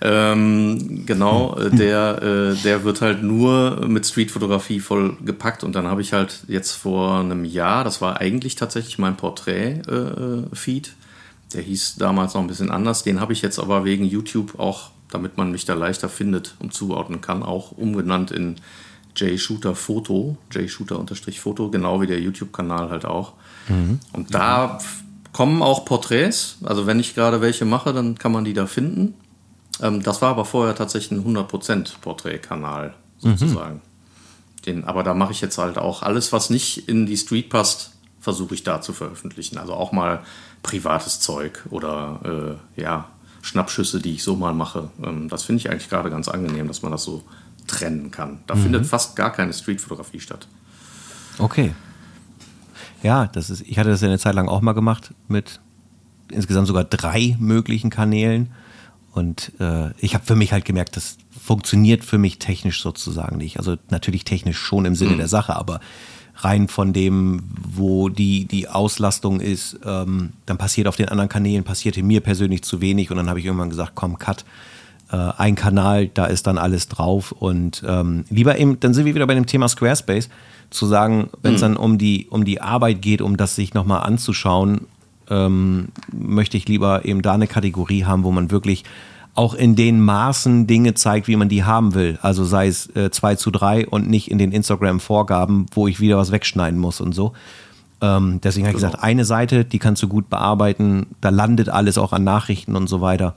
[0.00, 5.86] Ähm, genau, äh, der, äh, der wird halt nur mit Street-Fotografie voll gepackt und dann
[5.86, 10.94] habe ich halt jetzt vor einem Jahr, das war eigentlich tatsächlich mein Porträt-Feed,
[11.52, 14.90] der hieß damals noch ein bisschen anders, den habe ich jetzt aber wegen YouTube auch,
[15.10, 18.56] damit man mich da leichter findet und zuordnen kann, auch umgenannt in
[19.16, 23.32] J-Shooter Foto, J-Shooter-Foto, genau wie der YouTube-Kanal halt auch.
[24.12, 24.78] Und da
[25.32, 26.58] kommen auch Porträts.
[26.64, 29.14] Also wenn ich gerade welche mache, dann kann man die da finden.
[29.82, 33.82] Ähm, das war aber vorher tatsächlich ein 100% Porträtkanal sozusagen.
[34.64, 37.92] Den, aber da mache ich jetzt halt auch alles, was nicht in die Street passt,
[38.20, 39.58] versuche ich da zu veröffentlichen.
[39.58, 40.24] Also auch mal
[40.62, 43.08] privates Zeug oder äh, ja,
[43.42, 44.90] Schnappschüsse, die ich so mal mache.
[45.02, 47.22] Ähm, das finde ich eigentlich gerade ganz angenehm, dass man das so
[47.66, 48.38] trennen kann.
[48.46, 48.62] Da mhm.
[48.62, 50.46] findet fast gar keine Streetfotografie statt.
[51.38, 51.74] Okay.
[53.02, 55.60] Ja, das ist, ich hatte das ja eine Zeit lang auch mal gemacht mit
[56.30, 58.50] insgesamt sogar drei möglichen Kanälen.
[59.12, 63.58] Und äh, ich habe für mich halt gemerkt, das funktioniert für mich technisch sozusagen nicht.
[63.58, 65.18] Also natürlich technisch schon im Sinne mhm.
[65.18, 65.80] der Sache, aber
[66.36, 71.64] rein von dem, wo die, die Auslastung ist, ähm, dann passiert auf den anderen Kanälen,
[71.64, 74.44] passierte mir persönlich zu wenig und dann habe ich irgendwann gesagt, komm, cut.
[75.10, 79.14] Äh, ein Kanal, da ist dann alles drauf und ähm, lieber eben, dann sind wir
[79.14, 80.28] wieder bei dem Thema Squarespace,
[80.70, 81.62] zu sagen, wenn es mhm.
[81.62, 84.82] dann um die, um die Arbeit geht, um das sich nochmal anzuschauen,
[85.30, 88.84] ähm, möchte ich lieber eben da eine Kategorie haben, wo man wirklich
[89.34, 92.18] auch in den Maßen Dinge zeigt, wie man die haben will.
[92.22, 96.16] Also sei es äh, 2 zu 3 und nicht in den Instagram-Vorgaben, wo ich wieder
[96.16, 97.32] was wegschneiden muss und so.
[98.00, 98.92] Ähm, deswegen habe ich genau.
[98.92, 102.88] gesagt, eine Seite, die kannst du gut bearbeiten, da landet alles auch an Nachrichten und
[102.88, 103.36] so weiter.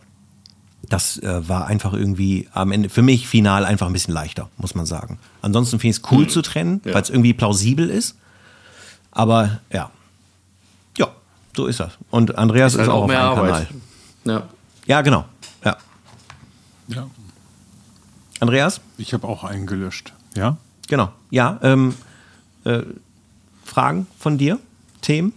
[0.90, 4.76] Das äh, war einfach irgendwie am Ende für mich final einfach ein bisschen leichter, muss
[4.76, 5.20] man sagen.
[5.42, 6.30] Ansonsten finde ich es cool mhm.
[6.30, 6.94] zu trennen, ja.
[6.94, 8.16] weil es irgendwie plausibel ist.
[9.12, 9.92] Aber ja,
[10.98, 11.08] ja,
[11.56, 11.94] so ist das.
[12.10, 13.68] Und Andreas ist, halt ist auch, auch auf einem Arbeit.
[14.24, 14.42] Kanal.
[14.42, 14.44] Ja.
[14.88, 15.26] ja, genau.
[16.90, 17.08] Ja.
[18.40, 18.82] Andreas?
[18.98, 20.14] Ich habe auch einen gelöscht.
[20.36, 20.58] Ja?
[20.88, 21.12] Genau.
[21.30, 21.94] Ja, ähm,
[22.64, 22.82] äh,
[23.64, 24.60] Fragen von dir?
[25.02, 25.34] Themen?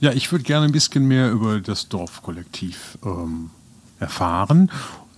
[0.00, 3.50] Ja, ich würde gerne ein bisschen mehr über das Dorfkollektiv ähm,
[3.98, 4.70] erfahren.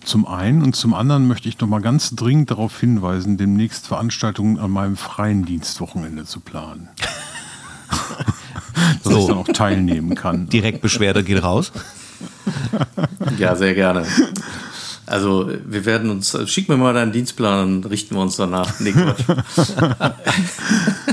[0.03, 4.59] Zum einen und zum anderen möchte ich noch mal ganz dringend darauf hinweisen, demnächst Veranstaltungen
[4.59, 6.89] an meinem freien Dienstwochenende zu planen.
[9.05, 9.19] Dass so.
[9.19, 10.49] ich dann auch teilnehmen kann.
[10.49, 11.73] Direktbeschwerde geht raus.
[13.37, 14.07] Ja, sehr gerne.
[15.05, 18.81] Also wir werden uns, schick mir mal deinen Dienstplan, dann richten wir uns danach.
[18.81, 18.95] Nee,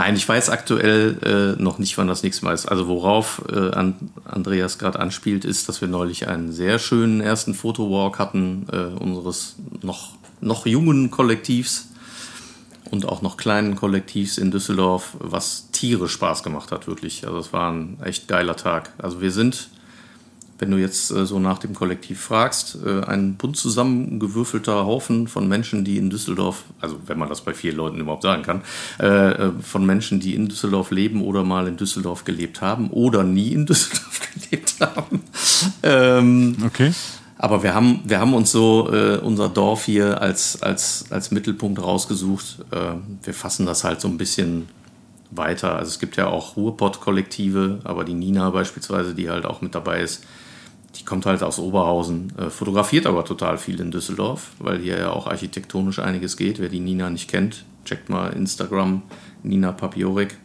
[0.00, 1.18] Nein, ich weiß aktuell
[1.58, 2.64] äh, noch nicht, wann das nächste Mal ist.
[2.64, 7.52] Also worauf äh, an, Andreas gerade anspielt, ist, dass wir neulich einen sehr schönen ersten
[7.52, 11.90] Fotowalk hatten äh, unseres noch, noch jungen Kollektivs
[12.90, 17.26] und auch noch kleinen Kollektivs in Düsseldorf, was Tiere Spaß gemacht hat, wirklich.
[17.26, 18.94] Also es war ein echt geiler Tag.
[18.96, 19.68] Also wir sind
[20.60, 25.48] wenn du jetzt äh, so nach dem Kollektiv fragst, äh, ein bunt zusammengewürfelter Haufen von
[25.48, 28.62] Menschen, die in Düsseldorf, also wenn man das bei vier Leuten überhaupt sagen kann,
[29.00, 33.24] äh, äh von Menschen, die in Düsseldorf leben oder mal in Düsseldorf gelebt haben oder
[33.24, 35.22] nie in Düsseldorf gelebt haben.
[35.82, 36.92] ähm, okay.
[37.38, 41.80] Aber wir haben, wir haben uns so äh, unser Dorf hier als, als, als Mittelpunkt
[41.80, 42.58] rausgesucht.
[42.70, 44.68] Äh, wir fassen das halt so ein bisschen
[45.30, 45.76] weiter.
[45.76, 50.02] Also es gibt ja auch Ruhrpott-Kollektive, aber die Nina beispielsweise, die halt auch mit dabei
[50.02, 50.24] ist,
[50.96, 55.10] die kommt halt aus Oberhausen, äh, fotografiert aber total viel in Düsseldorf, weil hier ja
[55.10, 56.58] auch architektonisch einiges geht.
[56.58, 59.02] Wer die Nina nicht kennt, checkt mal Instagram,
[59.42, 60.36] Nina Papiorik.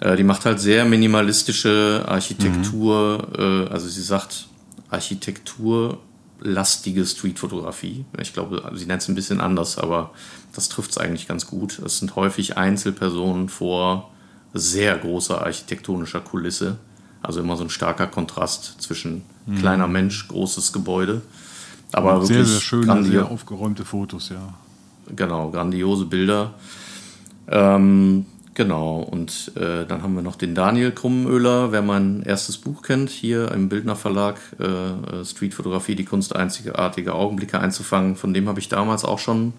[0.00, 3.66] Äh, die macht halt sehr minimalistische Architektur, mhm.
[3.66, 4.48] äh, also sie sagt
[4.90, 8.04] architekturlastige Streetfotografie.
[8.20, 10.10] Ich glaube, sie nennt es ein bisschen anders, aber
[10.54, 11.78] das trifft es eigentlich ganz gut.
[11.78, 14.10] Es sind häufig Einzelpersonen vor
[14.52, 16.78] sehr großer architektonischer Kulisse.
[17.22, 19.58] Also immer so ein starker Kontrast zwischen mhm.
[19.58, 21.22] kleiner Mensch, großes Gebäude.
[21.92, 24.54] Aber wirklich sehr, sehr schöne, sehr aufgeräumte Fotos, ja.
[25.14, 26.54] Genau, grandiose Bilder.
[27.48, 32.82] Ähm, genau, und äh, dann haben wir noch den Daniel Krummenöhler, wer mein erstes Buch
[32.82, 38.14] kennt, hier im Bildner Verlag, äh Streetfotografie, die Kunst einzigartige Augenblicke einzufangen.
[38.14, 39.52] Von dem habe ich damals auch schon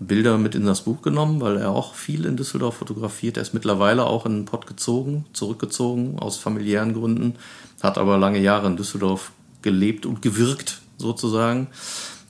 [0.00, 3.36] Bilder mit in das Buch genommen, weil er auch viel in Düsseldorf fotografiert.
[3.36, 7.34] Er ist mittlerweile auch in den Pott gezogen, zurückgezogen aus familiären Gründen,
[7.82, 11.68] hat aber lange Jahre in Düsseldorf gelebt und gewirkt sozusagen.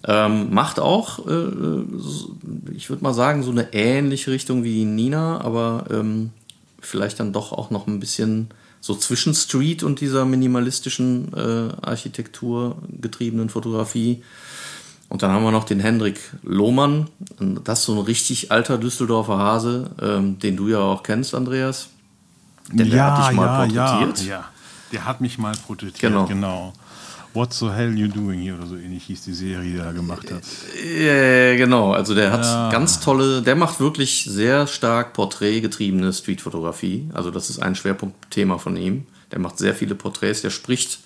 [0.04, 1.84] Ähm, macht auch, äh,
[2.74, 6.30] ich würde mal sagen, so eine ähnliche Richtung wie Nina, aber ähm,
[6.80, 8.48] vielleicht dann doch auch noch ein bisschen
[8.80, 14.22] so zwischen Street und dieser minimalistischen äh, Architektur getriebenen Fotografie.
[15.10, 17.08] Und dann haben wir noch den Hendrik Lohmann.
[17.64, 21.88] Das ist so ein richtig alter Düsseldorfer Hase, ähm, den du ja auch kennst, Andreas.
[22.72, 24.22] Denn ja, der hat dich mal ja, porträtiert.
[24.22, 24.44] Ja, ja.
[24.92, 26.26] Der hat mich mal porträtiert, genau.
[26.26, 26.72] genau.
[27.34, 30.30] What the hell you doing here oder so ähnlich hieß die Serie, die er gemacht
[30.30, 30.42] hat.
[30.98, 31.92] Ja, genau.
[31.92, 32.70] Also der hat ja.
[32.70, 37.08] ganz tolle, der macht wirklich sehr stark porträtgetriebene Streetfotografie.
[37.14, 39.06] Also das ist ein Schwerpunktthema von ihm.
[39.32, 41.00] Der macht sehr viele Porträts, der spricht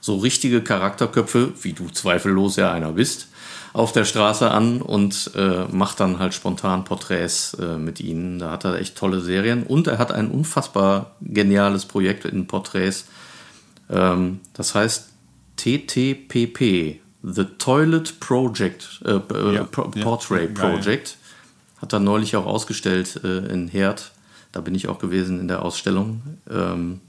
[0.00, 3.28] so richtige Charakterköpfe, wie du zweifellos ja einer bist,
[3.72, 8.38] auf der Straße an und äh, macht dann halt spontan Porträts äh, mit ihnen.
[8.38, 13.06] Da hat er echt tolle Serien und er hat ein unfassbar geniales Projekt in Porträts.
[13.88, 15.10] Ähm, das heißt
[15.56, 21.16] TTPP, The Toilet Project, äh, äh, ja, Pro ja, Portrait Project.
[21.80, 24.12] Hat er neulich auch ausgestellt äh, in Herd
[24.52, 26.22] Da bin ich auch gewesen in der Ausstellung.
[26.50, 27.00] Ähm,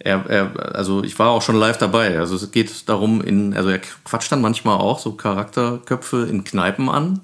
[0.00, 2.18] er, er, also ich war auch schon live dabei.
[2.18, 6.88] Also es geht darum, in, also er quatscht dann manchmal auch so Charakterköpfe in Kneipen
[6.88, 7.20] an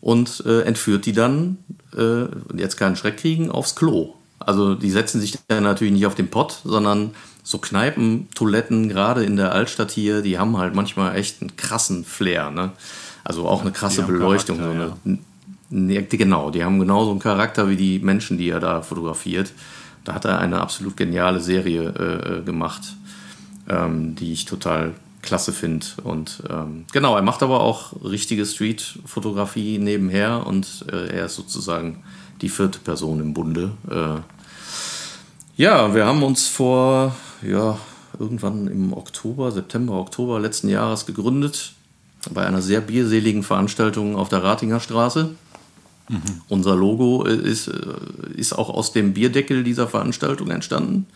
[0.00, 1.58] und äh, entführt die dann,
[1.96, 4.14] äh, jetzt keinen Schreck kriegen, aufs Klo.
[4.38, 9.24] Also die setzen sich dann natürlich nicht auf den Pott, sondern so Kneipen, Toiletten, gerade
[9.24, 12.50] in der Altstadt hier, die haben halt manchmal echt einen krassen Flair.
[12.50, 12.72] Ne?
[13.22, 14.58] Also auch eine krasse Beleuchtung.
[14.58, 15.10] Charakter, so
[15.70, 16.00] eine, ja.
[16.08, 19.52] Genau, die haben genauso einen Charakter wie die Menschen, die er da fotografiert.
[20.06, 22.94] Da hat er eine absolut geniale Serie äh, äh gemacht,
[23.68, 25.84] ähm, die ich total klasse finde.
[26.04, 32.04] Und ähm, genau, er macht aber auch richtige Street-Fotografie nebenher und äh, er ist sozusagen
[32.40, 33.72] die vierte Person im Bunde.
[33.90, 34.20] Äh,
[35.60, 37.76] ja, wir haben uns vor, ja,
[38.18, 41.72] irgendwann im Oktober, September, Oktober letzten Jahres gegründet
[42.30, 45.34] bei einer sehr bierseligen Veranstaltung auf der Ratinger Straße.
[46.08, 46.42] Mhm.
[46.48, 47.72] Unser Logo ist, äh,
[48.36, 51.06] ist auch aus dem Bierdeckel dieser Veranstaltung entstanden.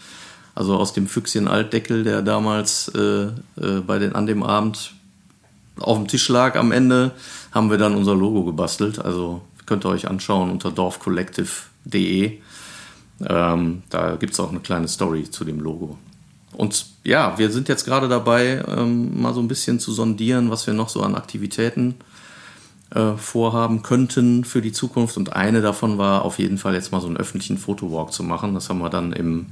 [0.55, 3.27] Also aus dem Füchschen Altdeckel, der damals äh,
[3.61, 4.93] äh, bei den, an dem Abend
[5.79, 7.13] auf dem Tisch lag am Ende,
[7.53, 8.99] haben wir dann unser Logo gebastelt.
[8.99, 12.39] Also könnt ihr euch anschauen unter dorfcollective.de.
[13.27, 15.97] Ähm, da gibt es auch eine kleine Story zu dem Logo.
[16.53, 20.67] Und ja, wir sind jetzt gerade dabei, ähm, mal so ein bisschen zu sondieren, was
[20.67, 22.10] wir noch so an Aktivitäten äh,
[23.17, 25.17] vorhaben könnten für die Zukunft.
[25.17, 28.55] Und eine davon war auf jeden Fall jetzt mal so einen öffentlichen Fotowalk zu machen.
[28.55, 29.47] Das haben wir dann im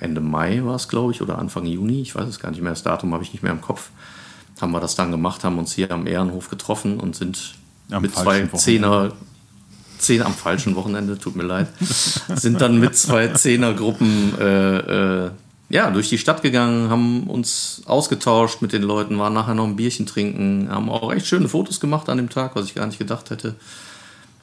[0.00, 2.72] Ende Mai war es, glaube ich, oder Anfang Juni, ich weiß es gar nicht mehr,
[2.72, 3.90] das Datum habe ich nicht mehr im Kopf,
[4.60, 7.54] haben wir das dann gemacht, haben uns hier am Ehrenhof getroffen und sind
[7.90, 9.12] am mit zwei Zehner,
[9.98, 11.68] Zehner am falschen Wochenende, tut mir leid,
[12.34, 15.30] sind dann mit zwei Zehnergruppen äh, äh,
[15.70, 19.76] ja, durch die Stadt gegangen, haben uns ausgetauscht mit den Leuten, waren nachher noch ein
[19.76, 22.98] Bierchen trinken, haben auch echt schöne Fotos gemacht an dem Tag, was ich gar nicht
[22.98, 23.54] gedacht hätte.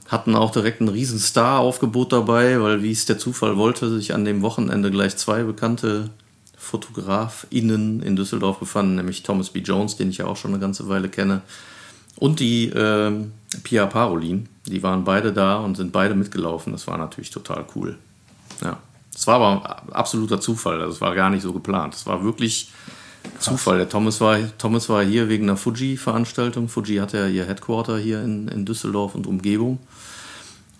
[0.08, 4.24] Hatten auch direkt ein riesen Star-Aufgebot dabei, weil wie es der Zufall wollte, sich an
[4.24, 6.12] dem Wochenende gleich zwei bekannte
[6.58, 9.60] FotografInnen in Düsseldorf befanden, nämlich Thomas B.
[9.60, 11.42] Jones, den ich ja auch schon eine ganze Weile kenne,
[12.16, 13.12] und die äh,
[13.63, 14.48] Pia Parolin.
[14.66, 16.74] Die waren beide da und sind beide mitgelaufen.
[16.74, 17.98] Das war natürlich total cool.
[18.63, 18.80] Ja.
[19.17, 20.77] Das war aber absoluter Zufall.
[20.77, 21.95] Das war gar nicht so geplant.
[21.95, 22.69] Das war wirklich
[23.23, 23.45] Krass.
[23.45, 23.77] Zufall.
[23.80, 26.69] Der Thomas war, Thomas war hier wegen einer Fuji-Veranstaltung.
[26.69, 29.80] Fuji hatte ja ihr Headquarter hier in, in Düsseldorf und Umgebung.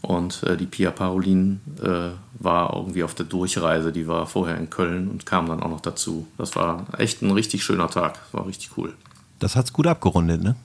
[0.04, 3.91] Und äh, die Pia Parolin äh, war irgendwie auf der Durchreise.
[3.91, 6.28] Die war vorher in Köln und kam dann auch noch dazu.
[6.38, 8.19] Das war echt ein richtig schöner Tag.
[8.23, 8.93] Das war richtig cool.
[9.39, 10.56] Das hat es gut abgerundet, ne?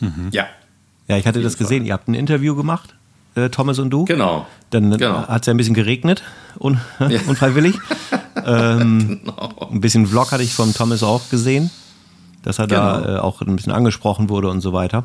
[0.00, 0.28] Mhm.
[0.32, 0.44] Ja.
[1.08, 1.78] Ja, ich hatte das gesehen.
[1.78, 1.86] Fall.
[1.86, 2.94] Ihr habt ein Interview gemacht
[3.34, 4.04] äh, Thomas und du.
[4.04, 4.46] Genau.
[4.70, 5.26] Dann genau.
[5.28, 6.22] hat es ja ein bisschen geregnet,
[6.58, 7.20] un ja.
[7.26, 7.78] unfreiwillig.
[8.44, 9.68] ähm, genau.
[9.70, 11.70] Ein bisschen Vlog hatte ich vom Thomas auch gesehen,
[12.42, 13.00] dass er genau.
[13.00, 15.04] da äh, auch ein bisschen angesprochen wurde und so weiter.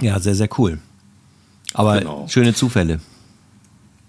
[0.00, 0.78] Ja, sehr, sehr cool.
[1.72, 2.26] Aber genau.
[2.28, 3.00] schöne Zufälle.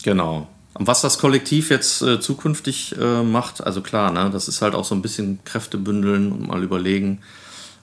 [0.03, 0.47] Genau.
[0.73, 4.75] Und was das Kollektiv jetzt äh, zukünftig äh, macht, also klar, ne, das ist halt
[4.75, 7.19] auch so ein bisschen Kräfte bündeln und mal überlegen,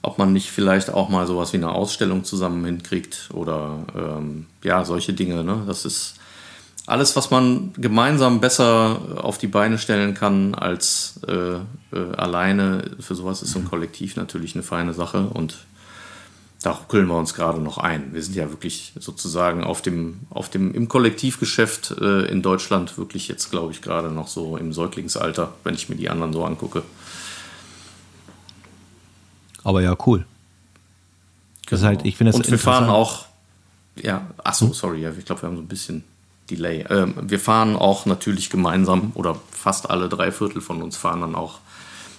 [0.03, 4.85] ob man nicht vielleicht auch mal sowas wie eine Ausstellung zusammen hinkriegt oder ähm, ja,
[4.85, 5.43] solche Dinge.
[5.43, 5.63] Ne?
[5.65, 6.15] Das ist
[6.85, 11.55] alles, was man gemeinsam besser auf die Beine stellen kann als äh,
[11.95, 12.91] äh, alleine.
[12.99, 15.65] Für sowas ist so ein Kollektiv natürlich eine feine Sache und
[16.61, 18.13] da ruckeln wir uns gerade noch ein.
[18.13, 23.29] Wir sind ja wirklich sozusagen auf dem, auf dem, im Kollektivgeschäft äh, in Deutschland wirklich
[23.29, 26.83] jetzt, glaube ich, gerade noch so im Säuglingsalter, wenn ich mir die anderen so angucke.
[29.63, 30.25] Aber ja, cool.
[31.69, 32.09] Das halt, genau.
[32.09, 33.25] ich finde das Und wir fahren auch,
[33.95, 36.03] ja, ach so, sorry, ich glaube, wir haben so ein bisschen
[36.49, 36.85] Delay.
[36.89, 41.35] Ähm, wir fahren auch natürlich gemeinsam oder fast alle drei Viertel von uns fahren dann
[41.35, 41.59] auch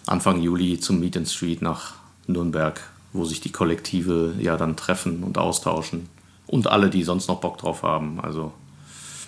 [0.06, 1.94] Anfang Juli zum Meet and Street nach
[2.26, 2.80] Nürnberg,
[3.12, 6.08] wo sich die Kollektive ja dann treffen und austauschen.
[6.46, 8.20] Und alle, die sonst noch Bock drauf haben.
[8.20, 8.52] Also.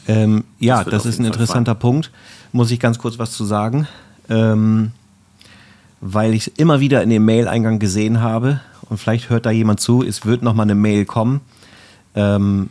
[0.07, 1.81] Ähm, ja, das, das ist ein interessanter fein.
[1.81, 2.11] Punkt.
[2.53, 3.89] Muss ich ganz kurz was zu sagen.
[4.29, 4.93] Ähm,
[6.13, 9.81] weil ich es immer wieder in dem Mail-Eingang gesehen habe und vielleicht hört da jemand
[9.81, 11.41] zu, es wird nochmal eine Mail kommen.
[12.15, 12.71] Ähm,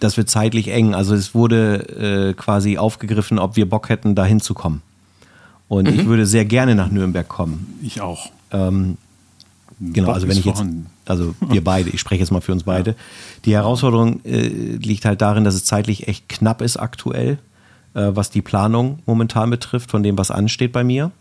[0.00, 0.94] das wird zeitlich eng.
[0.94, 4.82] Also es wurde äh, quasi aufgegriffen, ob wir Bock hätten, da hinzukommen.
[5.68, 6.00] Und mhm.
[6.00, 7.78] ich würde sehr gerne nach Nürnberg kommen.
[7.82, 8.30] Ich auch.
[8.52, 8.96] Ähm,
[9.80, 10.64] genau, also wenn ich jetzt,
[11.06, 12.90] also wir beide, ich spreche jetzt mal für uns beide.
[12.96, 12.96] Ja.
[13.44, 17.38] Die Herausforderung äh, liegt halt darin, dass es zeitlich echt knapp ist aktuell,
[17.94, 21.12] äh, was die Planung momentan betrifft, von dem, was ansteht bei mir.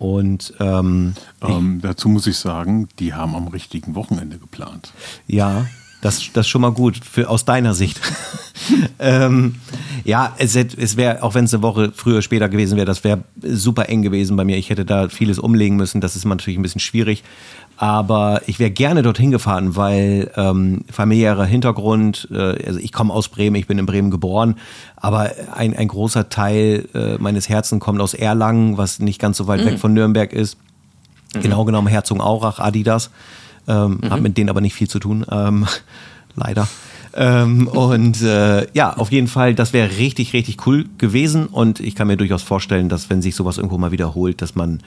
[0.00, 1.12] Und ähm,
[1.46, 4.94] ähm, dazu muss ich sagen, die haben am richtigen Wochenende geplant.
[5.26, 5.66] Ja,
[6.00, 8.00] Das, das ist schon mal gut für, aus deiner Sicht.
[8.98, 9.56] ähm,
[10.04, 13.24] ja, es, es wäre, auch wenn es eine Woche früher, später gewesen wäre, das wäre
[13.42, 14.56] super eng gewesen bei mir.
[14.56, 16.00] Ich hätte da vieles umlegen müssen.
[16.00, 17.22] Das ist natürlich ein bisschen schwierig.
[17.80, 23.30] Aber ich wäre gerne dorthin gefahren, weil ähm, familiärer Hintergrund, äh, also ich komme aus
[23.30, 24.56] Bremen, ich bin in Bremen geboren,
[24.96, 29.46] aber ein, ein großer Teil äh, meines Herzens kommt aus Erlangen, was nicht ganz so
[29.46, 29.64] weit mhm.
[29.64, 30.58] weg von Nürnberg ist.
[31.34, 31.40] Mhm.
[31.40, 33.10] Genau genommen Herzogenaurach, Adidas.
[33.66, 34.10] Ähm, mhm.
[34.10, 35.66] Hat mit denen aber nicht viel zu tun, ähm,
[36.34, 36.68] leider.
[37.14, 41.46] Ähm, und äh, ja, auf jeden Fall, das wäre richtig, richtig cool gewesen.
[41.46, 44.82] Und ich kann mir durchaus vorstellen, dass wenn sich sowas irgendwo mal wiederholt, dass man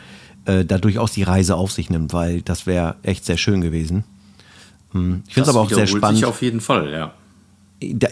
[0.46, 4.04] äh, da durchaus die Reise auf sich nimmt, weil das wäre echt sehr schön gewesen.
[4.92, 5.24] Hm.
[5.28, 6.20] Ich finde es aber auch sehr spannend.
[6.20, 7.14] Sich auf jeden Fall, ja.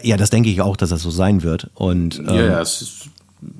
[0.02, 1.70] Ja, das denke ich auch, dass das so sein wird.
[1.74, 3.10] Und, ähm, ja, ja, es ist,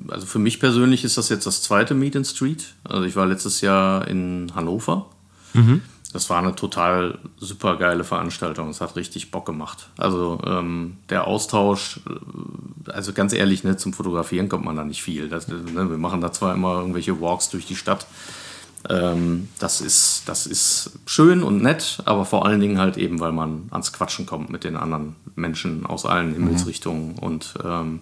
[0.07, 2.73] also für mich persönlich ist das jetzt das zweite Meet in Street.
[2.83, 5.07] Also ich war letztes Jahr in Hannover.
[5.53, 5.81] Mhm
[6.13, 8.69] das war eine total super geile Veranstaltung.
[8.69, 9.89] Es hat richtig Bock gemacht.
[9.97, 15.01] Also ähm, der Austausch, äh, also ganz ehrlich, ne, zum Fotografieren kommt man da nicht
[15.01, 15.27] viel.
[15.27, 18.05] Das, ne, wir machen da zwar immer irgendwelche Walks durch die Stadt.
[18.89, 23.31] Ähm, das, ist, das ist schön und nett, aber vor allen Dingen halt eben, weil
[23.31, 26.33] man ans Quatschen kommt mit den anderen Menschen aus allen mhm.
[26.33, 27.13] Himmelsrichtungen.
[27.13, 27.19] Mhm.
[27.19, 28.01] Und ähm,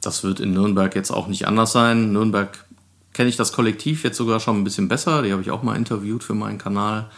[0.00, 2.12] das wird in Nürnberg jetzt auch nicht anders sein.
[2.12, 2.64] Nürnberg
[3.12, 5.22] kenne ich das Kollektiv jetzt sogar schon ein bisschen besser.
[5.22, 7.10] Die habe ich auch mal interviewt für meinen Kanal.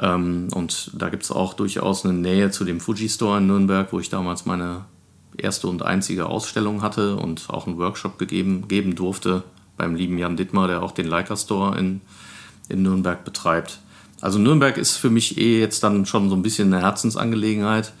[0.00, 3.92] Ähm, und da gibt es auch durchaus eine Nähe zu dem Fuji Store in Nürnberg,
[3.92, 4.84] wo ich damals meine
[5.36, 9.42] erste und einzige Ausstellung hatte und auch einen Workshop gegeben, geben durfte
[9.76, 12.00] beim lieben Jan Dittmar, der auch den Leica Store in,
[12.68, 13.80] in Nürnberg betreibt.
[14.20, 17.92] Also Nürnberg ist für mich eh jetzt dann schon so ein bisschen eine Herzensangelegenheit.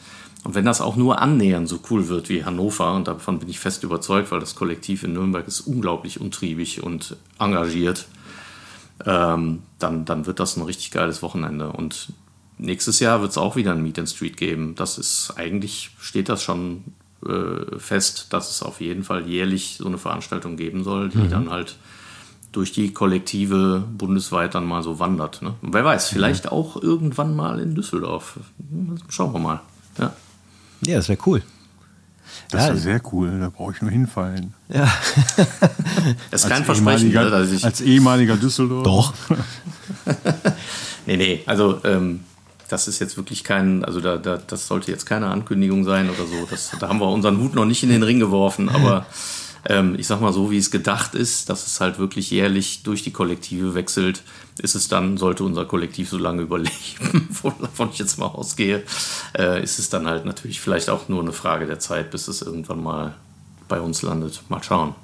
[0.44, 3.58] Und wenn das auch nur annähernd so cool wird wie Hannover, und davon bin ich
[3.58, 8.06] fest überzeugt, weil das Kollektiv in Nürnberg ist unglaublich untriebig und engagiert,
[9.04, 11.70] ähm, dann, dann wird das ein richtig geiles Wochenende.
[11.70, 12.12] Und
[12.56, 14.74] nächstes Jahr wird es auch wieder ein Meet and Street geben.
[14.74, 16.84] Das ist eigentlich, steht das schon
[17.26, 21.30] äh, fest, dass es auf jeden Fall jährlich so eine Veranstaltung geben soll, die mhm.
[21.30, 21.76] dann halt
[22.52, 25.42] durch die Kollektive bundesweit dann mal so wandert.
[25.42, 25.54] Ne?
[25.60, 26.50] Und wer weiß, vielleicht mhm.
[26.50, 28.38] auch irgendwann mal in Düsseldorf.
[29.08, 29.60] Schauen wir mal.
[29.98, 30.12] Ja,
[30.82, 31.42] ja das wäre cool.
[32.50, 34.54] Das ja, ist sehr cool, da brauche ich nur hinfallen.
[34.68, 34.90] Ja.
[36.30, 37.08] das ist kein Versprechen.
[37.08, 38.84] Ne, dass ich als ehemaliger Düsseldorf.
[38.84, 39.14] Doch.
[41.06, 42.20] nee, nee, also ähm,
[42.68, 46.26] das ist jetzt wirklich kein, also da, da, das sollte jetzt keine Ankündigung sein oder
[46.26, 46.46] so.
[46.50, 49.06] Das, da haben wir unseren Hut noch nicht in den Ring geworfen, aber
[49.66, 53.02] ähm, ich sag mal so, wie es gedacht ist, dass es halt wirklich jährlich durch
[53.02, 54.22] die Kollektive wechselt,
[54.58, 58.82] ist es dann, sollte unser Kollektiv so lange überleben, wovon ich jetzt mal ausgehe,
[59.36, 62.42] äh, ist es dann halt natürlich vielleicht auch nur eine Frage der Zeit, bis es
[62.42, 63.14] irgendwann mal
[63.68, 64.42] bei uns landet.
[64.48, 64.94] Mal schauen.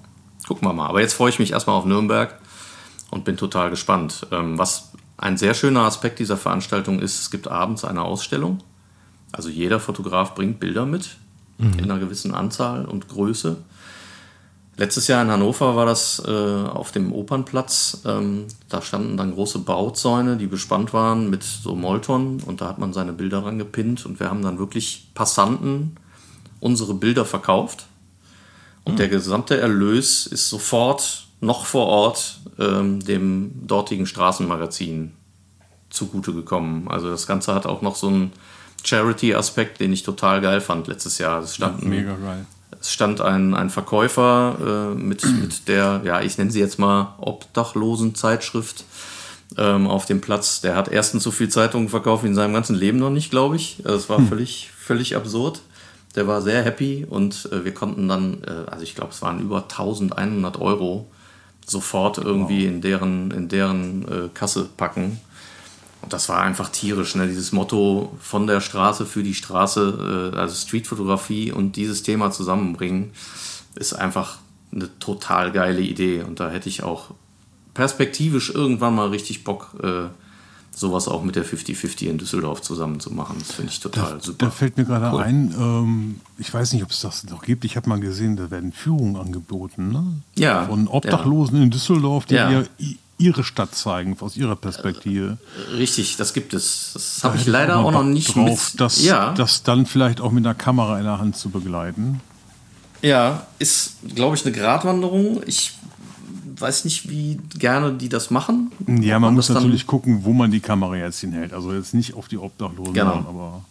[0.46, 0.88] Gucken wir mal.
[0.88, 2.38] Aber jetzt freue ich mich erstmal auf Nürnberg
[3.10, 4.26] und bin total gespannt.
[4.30, 8.62] Ähm, was ein sehr schöner Aspekt dieser Veranstaltung ist, es gibt abends eine Ausstellung.
[9.32, 11.16] Also jeder Fotograf bringt Bilder mit
[11.58, 11.78] mhm.
[11.78, 13.56] in einer gewissen Anzahl und Größe.
[14.76, 18.02] Letztes Jahr in Hannover war das äh, auf dem Opernplatz.
[18.04, 22.78] Ähm, da standen dann große Bauzäune, die bespannt waren mit so Molton und da hat
[22.78, 25.96] man seine Bilder dran gepinnt und wir haben dann wirklich Passanten
[26.58, 27.87] unsere Bilder verkauft.
[28.84, 28.96] Und mhm.
[28.96, 35.12] der gesamte Erlös ist sofort noch vor Ort ähm, dem dortigen Straßenmagazin
[35.88, 36.88] zugute gekommen.
[36.88, 38.32] Also das Ganze hat auch noch so einen
[38.82, 41.42] Charity-Aspekt, den ich total geil fand letztes Jahr.
[41.42, 42.44] Es standen Mega geil
[42.85, 47.14] es stand ein, ein Verkäufer äh, mit, mit der, ja, ich nenne sie jetzt mal
[47.18, 48.85] Obdachlosen-Zeitschrift
[49.57, 50.61] ähm, auf dem Platz.
[50.61, 53.57] Der hat erstens so viel Zeitungen verkauft wie in seinem ganzen Leben noch nicht, glaube
[53.57, 53.79] ich.
[53.85, 54.29] Also es war hm.
[54.29, 55.62] völlig, völlig absurd.
[56.14, 59.40] Der war sehr happy und äh, wir konnten dann, äh, also ich glaube, es waren
[59.40, 61.11] über 1100 Euro
[61.66, 62.75] sofort irgendwie wow.
[62.75, 65.18] in deren, in deren äh, Kasse packen.
[66.04, 67.26] Und das war einfach tierisch, ne?
[67.26, 73.12] dieses Motto von der Straße für die Straße, äh, also Streetfotografie und dieses Thema zusammenbringen,
[73.74, 74.36] ist einfach
[74.70, 76.22] eine total geile Idee.
[76.22, 77.12] Und da hätte ich auch
[77.72, 80.08] perspektivisch irgendwann mal richtig Bock, äh,
[80.76, 83.36] sowas auch mit der 50-50 in Düsseldorf zusammen zu machen.
[83.38, 84.44] Das finde ich total da, super.
[84.44, 85.22] Da fällt mir gerade cool.
[85.22, 87.64] ein, ähm, ich weiß nicht, ob es das noch gibt.
[87.64, 89.90] Ich habe mal gesehen, da werden Führungen angeboten.
[89.90, 90.04] Ne?
[90.34, 90.66] Ja.
[90.66, 91.62] Von Obdachlosen ja.
[91.62, 92.50] in Düsseldorf, die ja.
[92.50, 92.66] ihr
[93.18, 95.38] ihre Stadt zeigen, aus ihrer Perspektive.
[95.77, 96.90] Richtig, das gibt es.
[96.94, 98.81] Das habe ich leider auch, auch noch nicht drauf, mit.
[98.81, 99.33] Das, ja.
[99.35, 102.20] das dann vielleicht auch mit einer Kamera in der Hand zu begleiten.
[103.03, 105.43] Ja, ist, glaube ich, eine Gratwanderung.
[105.47, 105.74] Ich
[106.59, 108.72] weiß nicht, wie gerne die das machen.
[108.86, 111.53] Ja, man, man muss natürlich gucken, wo man die Kamera jetzt hinhält.
[111.53, 113.24] Also jetzt nicht auf die Obdachlosen, genau.
[113.28, 113.64] aber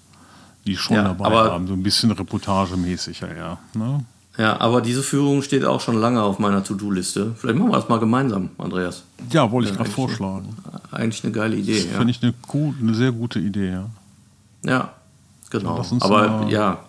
[0.65, 1.67] die schon ja, dabei haben.
[1.67, 3.57] So ein bisschen reportagemäßig, ja.
[3.74, 4.05] Ne?
[4.38, 7.36] Ja, aber diese Führung steht auch schon lange auf meiner To-Do-Liste.
[7.38, 9.03] Vielleicht machen wir das mal gemeinsam, Andreas.
[9.31, 10.55] Ja, wollte ich gerade vorschlagen.
[10.91, 11.75] Eigentlich eine geile Idee.
[11.75, 11.97] Das ja.
[11.97, 12.34] finde ich eine,
[12.81, 13.89] eine sehr gute Idee, ja.
[14.65, 14.93] Ja,
[15.51, 15.77] Genau.
[15.77, 16.79] Lass uns Aber mal- ja,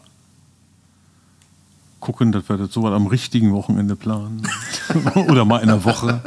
[2.00, 4.42] Gucken, dass wir das so am richtigen Wochenende planen.
[5.28, 6.20] Oder mal in der Woche.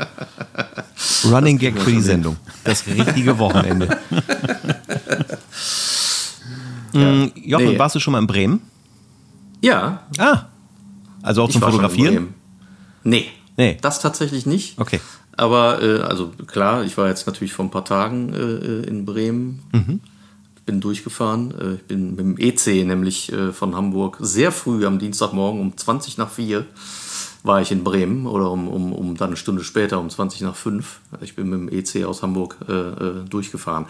[1.26, 2.38] Running Gag für die Sendung.
[2.64, 3.96] Das richtige Wochenende.
[6.94, 7.80] Mm, Jochen, Nee.
[7.80, 8.62] warst du schon mal in Bremen?
[9.62, 10.46] ja, Ah.
[11.28, 12.34] Also auch ich zum Fotografieren?
[13.04, 13.26] Nee,
[13.58, 13.78] Nee.
[13.82, 14.80] das tatsächlich nicht.
[14.80, 15.00] Okay.
[15.36, 19.06] Aber äh, also klar, ich war jetzt natürlich vor ein paar Tagen äh, äh, in
[19.06, 19.60] Bremen.
[19.72, 20.00] Mhm.
[20.66, 21.54] Bin durchgefahren.
[21.60, 25.78] Äh, ich bin mit dem EC nämlich äh, von Hamburg sehr früh am Dienstagmorgen um
[25.78, 26.66] 20 nach 4
[27.44, 30.56] war ich in Bremen oder um, um, um dann eine Stunde später um 20 nach
[30.56, 31.00] 5.
[31.22, 33.86] Ich bin mit dem EC aus Hamburg äh, äh, durchgefahren.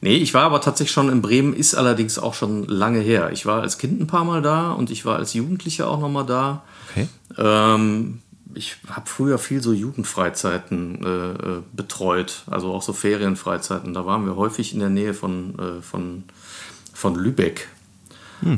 [0.00, 3.30] Nee, ich war aber tatsächlich schon in Bremen, ist allerdings auch schon lange her.
[3.32, 6.10] Ich war als Kind ein paar Mal da und ich war als Jugendlicher auch noch
[6.10, 6.62] mal da.
[6.90, 7.08] Okay.
[7.38, 8.20] Ähm,
[8.54, 13.94] ich habe früher viel so Jugendfreizeiten äh, äh, betreut, also auch so Ferienfreizeiten.
[13.94, 16.24] Da waren wir häufig in der Nähe von, äh, von,
[16.92, 17.68] von Lübeck.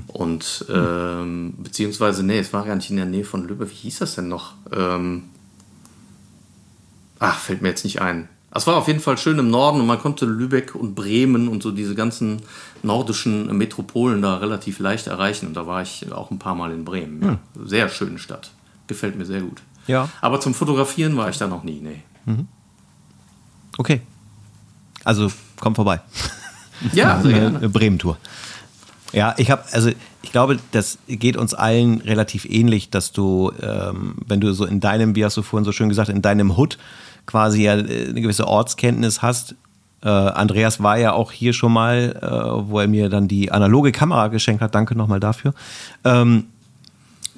[0.07, 3.71] Und ähm, beziehungsweise, nee, es war gar nicht in der Nähe von Lübeck.
[3.71, 4.55] Wie hieß das denn noch?
[4.73, 5.25] Ähm,
[7.19, 8.29] ach, fällt mir jetzt nicht ein.
[8.57, 11.63] Es war auf jeden Fall schön im Norden und man konnte Lübeck und Bremen und
[11.63, 12.41] so diese ganzen
[12.85, 15.49] nordischen Metropolen da relativ leicht erreichen.
[15.49, 17.23] Und da war ich auch ein paar Mal in Bremen.
[17.23, 17.39] Ja.
[17.65, 18.53] Sehr schöne Stadt.
[18.87, 19.61] Gefällt mir sehr gut.
[19.89, 20.09] Ja.
[20.21, 22.03] Aber zum Fotografieren war ich da noch nie, nee.
[23.77, 24.01] Okay.
[25.03, 26.01] Also komm vorbei.
[26.93, 27.69] Ja, sehr Eine gerne.
[27.69, 28.19] Bremen-Tour.
[29.15, 29.91] Ja, ich habe, also
[30.23, 34.81] ich glaube, das geht uns allen relativ ähnlich, dass du, ähm, wenn du so in
[34.81, 36.79] deinem, wie hast du vorhin so schön gesagt, in deinem Hood
[37.27, 39.55] quasi ja äh, eine gewisse Ortskenntnis hast.
[40.03, 43.93] Äh, Andreas war ja auch hier schon mal, äh, wo er mir dann die analoge
[43.93, 44.75] Kamera geschenkt hat.
[44.75, 45.55] Danke nochmal dafür.
[46.05, 46.45] Ähm,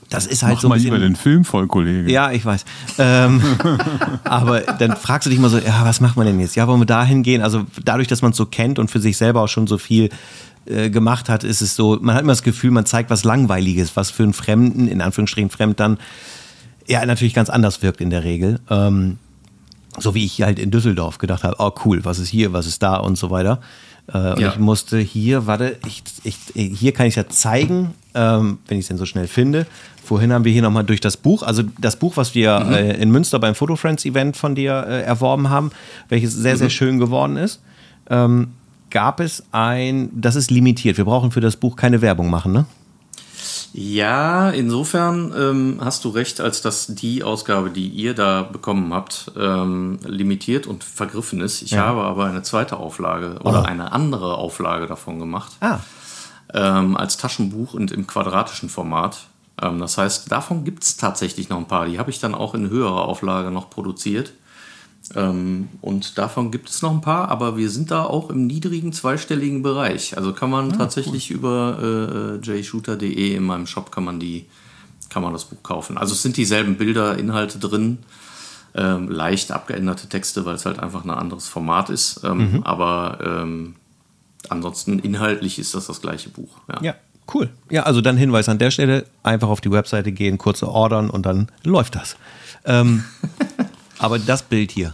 [0.09, 0.93] das ist halt Mach so ein mal bisschen.
[0.93, 2.11] lieber den Film voll, Kollege.
[2.11, 2.65] Ja, ich weiß.
[2.99, 3.43] Ähm,
[4.25, 6.55] aber dann fragst du dich mal so, ja, was macht man denn jetzt?
[6.55, 7.43] Ja, wollen wir da hingehen?
[7.43, 10.11] Also dadurch, dass man es so kennt und für sich selber auch schon so viel
[10.69, 13.97] äh, gemacht hat, ist es so, man hat immer das Gefühl, man zeigt was Langweiliges,
[13.97, 15.99] was für einen Fremden, in Anführungsstrichen Fremd dann,
[16.87, 18.61] ja, natürlich ganz anders wirkt in der Regel.
[18.71, 19.19] Ähm,
[19.99, 22.83] so wie ich halt in Düsseldorf gedacht habe, oh cool, was ist hier, was ist
[22.83, 23.61] da und so weiter.
[24.13, 24.51] Äh, und Ja.
[24.51, 28.89] ich musste hier, warte, ich, ich, hier kann ich ja zeigen, ähm, wenn ich es
[28.89, 29.67] denn so schnell finde.
[30.05, 33.11] Vorhin haben wir hier nochmal durch das Buch, also das Buch, was wir äh, in
[33.11, 35.73] Münster beim Photo Friends Event von dir äh, erworben haben,
[36.09, 37.61] welches sehr, sehr schön geworden ist,
[38.09, 38.49] ähm,
[38.97, 40.97] gab es ein, das ist limitiert.
[40.97, 42.65] Wir brauchen für das Buch keine Werbung machen, ne?
[43.75, 49.31] Ja, insofern ähm, hast du recht, als dass die Ausgabe, die ihr da bekommen habt,
[49.39, 51.61] ähm, limitiert und vergriffen ist.
[51.61, 53.67] Ich habe aber eine zweite Auflage oder Oh.
[53.67, 55.53] eine andere Auflage davon gemacht.
[55.61, 55.81] Ah,
[56.55, 59.27] ähm, als Taschenbuch und im quadratischen Format.
[59.61, 61.85] Ähm, das heißt, davon gibt es tatsächlich noch ein paar.
[61.85, 64.33] Die habe ich dann auch in höherer Auflage noch produziert.
[65.15, 68.93] Ähm, und davon gibt es noch ein paar, aber wir sind da auch im niedrigen
[68.93, 70.17] zweistelligen Bereich.
[70.17, 74.47] Also kann man tatsächlich über äh, jshooter.de in meinem Shop kann man die
[75.09, 75.97] kann man das Buch kaufen.
[75.97, 77.99] Also es sind dieselben Bilder, Inhalte drin,
[78.75, 82.23] ähm, leicht abgeänderte Texte, weil es halt einfach ein anderes Format ist.
[82.25, 83.77] Ähm, Aber ähm,
[84.49, 86.59] ansonsten inhaltlich ist das das gleiche Buch.
[86.69, 86.83] Ja.
[86.83, 86.95] ja,
[87.33, 87.49] cool.
[87.71, 91.25] Ja, also dann Hinweis an der Stelle, einfach auf die Webseite gehen, kurze ordern und
[91.25, 92.17] dann läuft das.
[92.65, 93.05] Ähm,
[93.99, 94.93] aber das Bild hier,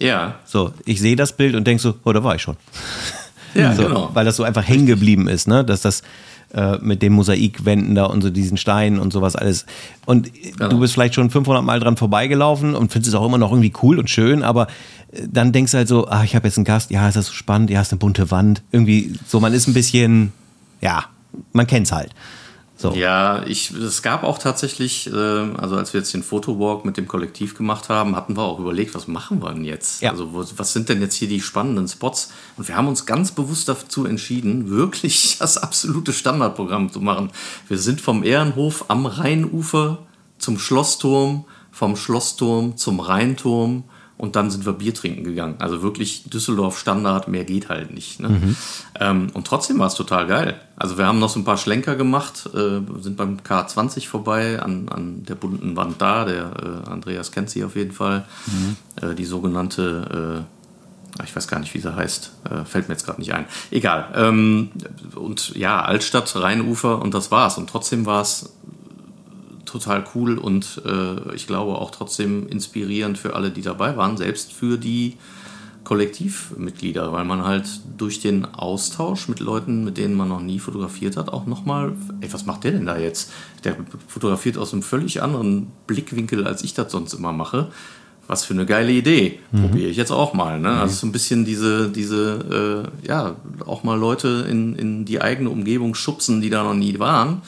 [0.00, 2.56] Ja, so, ich sehe das Bild und denke so, oh, da war ich schon.
[3.54, 4.10] ja so, genau.
[4.14, 5.64] Weil das so einfach hängen geblieben ist, ne?
[5.64, 6.02] Dass das
[6.54, 9.66] äh, mit den Mosaikwänden da und so diesen Steinen und sowas alles.
[10.06, 10.68] Und Genau.
[10.68, 13.72] du bist vielleicht schon 500 Mal dran vorbeigelaufen und findest es auch immer noch irgendwie
[13.82, 14.66] cool und schön, aber
[15.12, 17.26] äh, dann denkst du halt so, ah, ich habe jetzt einen Gast, ja, ist das
[17.26, 18.62] so spannend, ja, ist eine bunte Wand.
[18.72, 20.32] Irgendwie so, man ist ein bisschen,
[20.80, 21.04] ja,
[21.52, 22.10] man kennt's halt.
[22.80, 22.92] So.
[22.94, 27.06] Ja, ich, es gab auch tatsächlich, äh, also als wir jetzt den Fotowalk mit dem
[27.06, 30.00] Kollektiv gemacht haben, hatten wir auch überlegt, was machen wir denn jetzt?
[30.00, 30.12] Ja.
[30.12, 32.32] Also wo, was sind denn jetzt hier die spannenden Spots?
[32.56, 37.30] Und wir haben uns ganz bewusst dazu entschieden, wirklich das absolute Standardprogramm zu machen.
[37.68, 39.98] Wir sind vom Ehrenhof am Rheinufer
[40.38, 43.84] zum Schlossturm, vom Schlossturm zum Rheinturm
[44.20, 45.54] und dann sind wir Bier trinken gegangen.
[45.60, 48.20] Also wirklich Düsseldorf Standard, mehr geht halt nicht.
[48.20, 48.28] Ne?
[49.00, 50.60] Ähm, und trotzdem war es total geil.
[50.76, 54.90] Also wir haben noch so ein paar Schlenker gemacht, äh, sind beim K20 vorbei, an,
[54.90, 56.26] an der bunten Wand da.
[56.26, 56.52] Der
[56.86, 58.26] äh, Andreas kennt sie auf jeden Fall.
[59.00, 60.44] Äh, die sogenannte,
[61.18, 63.46] äh, ich weiß gar nicht, wie sie heißt, äh, fällt mir jetzt gerade nicht ein.
[63.70, 64.12] Egal.
[64.14, 64.68] Ähm,
[65.14, 67.56] und ja, Altstadt, Rheinufer und das war's.
[67.56, 68.52] Und trotzdem war es
[69.70, 74.52] total cool und äh, ich glaube auch trotzdem inspirierend für alle, die dabei waren, selbst
[74.52, 75.16] für die
[75.84, 77.66] Kollektivmitglieder, weil man halt
[77.96, 82.32] durch den Austausch mit Leuten, mit denen man noch nie fotografiert hat, auch nochmal, ey,
[82.32, 83.32] was macht der denn da jetzt?
[83.64, 87.70] Der fotografiert aus einem völlig anderen Blickwinkel, als ich das sonst immer mache.
[88.30, 89.40] was für eine geile Idee.
[89.50, 90.60] Probiere ich jetzt auch mal.
[90.60, 90.68] Ne?
[90.68, 93.34] Also so ein bisschen diese, diese, äh, ja,
[93.66, 97.42] auch mal Leute in, in die eigene Umgebung schubsen, die da noch nie waren,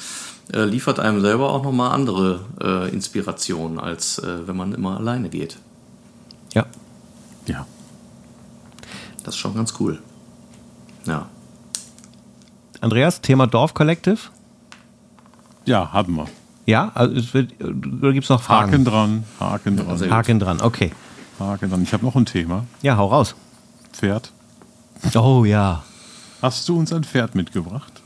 [0.53, 5.29] äh, liefert einem selber auch nochmal andere äh, Inspirationen, als äh, wenn man immer alleine
[5.29, 5.59] geht.
[6.55, 6.67] Ja.
[7.47, 7.67] Ja.
[9.25, 10.01] Das ist schon ganz cool.
[11.07, 11.27] Ja.
[12.81, 14.19] Andreas, Thema Dorf Collective?
[15.65, 16.27] Ja, haben wir.
[16.67, 18.73] Ja, also es wird, oder gibt es noch Fragen?
[18.73, 20.11] Haken dran, Haken dran, gut.
[20.11, 20.93] Haken dran, okay.
[21.39, 21.83] Haken dran.
[21.83, 22.67] Ich habe noch ein Thema.
[22.83, 23.35] Ja, hau raus.
[23.93, 24.33] Pferd.
[25.15, 25.83] Oh ja.
[26.41, 28.02] Hast du uns ein Pferd mitgebracht?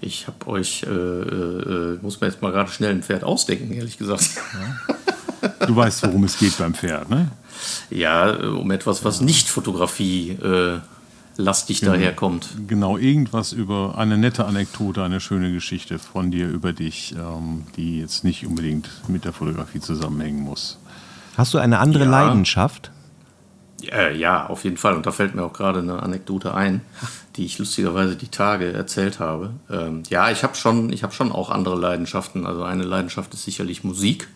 [0.00, 3.72] Ich habe euch, äh, äh, äh, muss mir jetzt mal gerade schnell ein Pferd ausdenken,
[3.72, 4.28] ehrlich gesagt.
[5.66, 7.30] Du weißt, worum es geht beim Pferd, ne?
[7.90, 10.78] Ja, äh, um etwas, was nicht Fotografie äh,
[11.36, 12.48] lastig daherkommt.
[12.66, 18.00] Genau, irgendwas über eine nette Anekdote, eine schöne Geschichte von dir über dich, ähm, die
[18.00, 20.78] jetzt nicht unbedingt mit der Fotografie zusammenhängen muss.
[21.36, 22.10] Hast du eine andere Ja.
[22.10, 22.90] Leidenschaft?
[23.80, 24.94] Ja, ja, auf jeden Fall.
[24.94, 26.80] Und da fällt mir auch gerade eine Anekdote ein,
[27.36, 29.50] die ich lustigerweise die Tage erzählt habe.
[29.70, 32.46] Ähm, ja, ich habe schon, habe schon auch andere Leidenschaften.
[32.46, 34.28] Also eine Leidenschaft ist sicherlich Musik.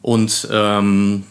[0.00, 1.24] Und ähm,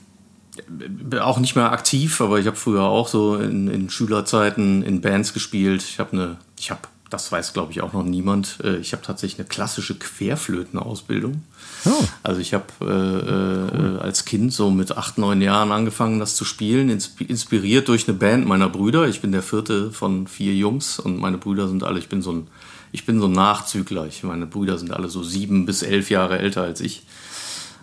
[1.20, 5.34] auch nicht mehr aktiv, aber ich habe früher auch so in, in Schülerzeiten in Bands
[5.34, 5.84] gespielt.
[5.84, 6.82] Ich habe eine, ich habe,
[7.12, 11.44] das weiß glaube ich auch noch niemand, äh, ich habe tatsächlich eine klassische Querflötenausbildung.
[11.86, 12.04] Oh.
[12.24, 16.46] Also ich habe äh, äh, als Kind so mit acht, neun Jahren angefangen, das zu
[16.46, 19.08] spielen, insp inspiriert durch eine Band meiner Brüder.
[19.08, 22.32] Ich bin der vierte von vier Jungs und meine Brüder sind alle, ich bin so
[22.32, 22.48] ein,
[22.92, 24.08] ich bin so ein Nachzügler.
[24.08, 27.04] Ich, meine Brüder sind alle so sieben bis elf Jahre älter als ich.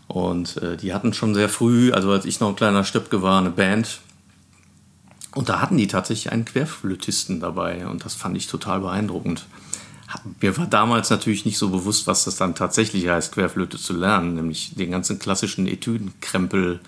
[0.06, 3.38] Und äh, die hatten schon sehr früh, also als ich noch ein kleiner Stöpke war,
[3.38, 4.00] eine Band.
[5.34, 7.86] Und da hatten die tatsächlich einen Querflötisten dabei.
[7.86, 9.46] Und das fand ich total beeindruckend.
[10.40, 14.34] Mir war damals natürlich nicht so bewusst, was das dann tatsächlich heißt, Querflöte zu lernen,
[14.34, 16.80] nämlich den ganzen klassischen Etüdenkrempel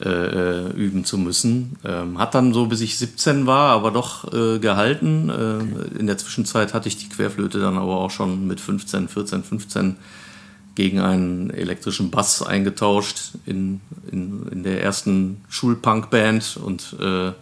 [0.00, 1.76] äh, äh, üben zu müssen.
[1.84, 5.30] Ähm, hat dann so, bis ich 17 war, aber doch äh, gehalten.
[5.30, 9.44] Äh, In der Zwischenzeit hatte ich die Querflöte dann aber auch schon mit 15, 14,
[9.44, 9.96] 15
[10.74, 17.32] gegen einen elektrischen Bass eingetauscht in, in, in der ersten Schulpunk-Band und äh,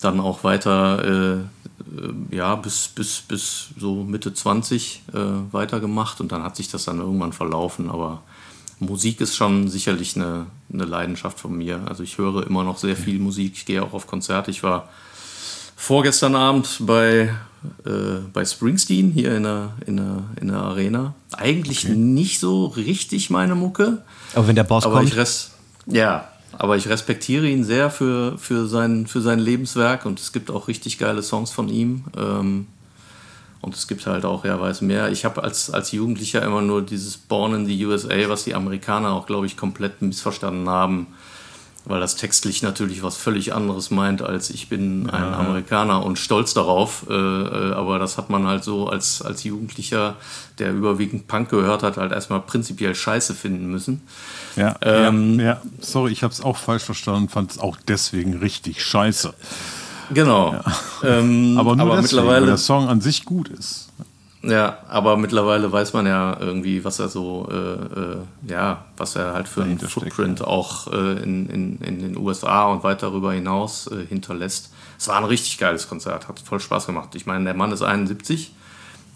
[0.00, 5.18] dann auch weiter, äh, äh, ja, bis, bis, bis so Mitte 20 äh,
[5.52, 8.22] weitergemacht und dann hat sich das dann irgendwann verlaufen, aber
[8.78, 11.80] Musik ist schon sicherlich eine, eine Leidenschaft von mir.
[11.88, 14.50] Also ich höre immer noch sehr viel Musik, ich gehe auch auf Konzerte.
[14.50, 14.88] Ich war
[15.76, 17.34] vorgestern Abend bei,
[17.86, 17.90] äh,
[18.32, 21.14] bei Springsteen hier in der, in der, in der Arena.
[21.32, 24.02] Eigentlich nicht so richtig meine Mucke.
[24.34, 25.48] Aber wenn der Boss Aber kommt, ich
[25.86, 26.28] ja,
[26.58, 30.68] aber ich respektiere ihn sehr für, für, sein, für sein Lebenswerk und es gibt auch
[30.68, 32.04] richtig geile Songs von ihm.
[32.16, 32.66] Ähm,
[33.62, 35.10] und es gibt halt auch, ja, weiß mehr.
[35.10, 39.12] Ich habe als, als Jugendlicher immer nur dieses Born in the USA, was die Amerikaner
[39.12, 41.08] auch, glaube ich, komplett missverstanden haben,
[41.86, 46.52] weil das textlich natürlich was völlig anderes meint, als ich bin ein Amerikaner und stolz
[46.52, 47.06] darauf.
[47.08, 50.16] Äh, äh, aber das hat man halt so als, als Jugendlicher,
[50.58, 54.02] der überwiegend Punk gehört hat, halt erstmal prinzipiell scheiße finden müssen.
[54.56, 55.62] Ja, Ähm, ja, ja.
[55.80, 59.32] sorry, ich habe es auch falsch verstanden, fand es auch deswegen richtig scheiße.
[60.12, 60.56] Genau.
[61.04, 63.88] Ähm, Aber nur deswegen, weil mittlerweile, der Song an sich gut ist.
[64.48, 68.16] Ja, aber mittlerweile weiß man ja irgendwie, was er so, äh, äh,
[68.48, 72.82] ja, was er halt für einen Footprint auch äh, in, in, in den USA und
[72.84, 74.70] weit darüber hinaus äh, hinterlässt.
[74.98, 77.14] Es war ein richtig geiles Konzert, hat voll Spaß gemacht.
[77.14, 78.52] Ich meine, der Mann ist 71,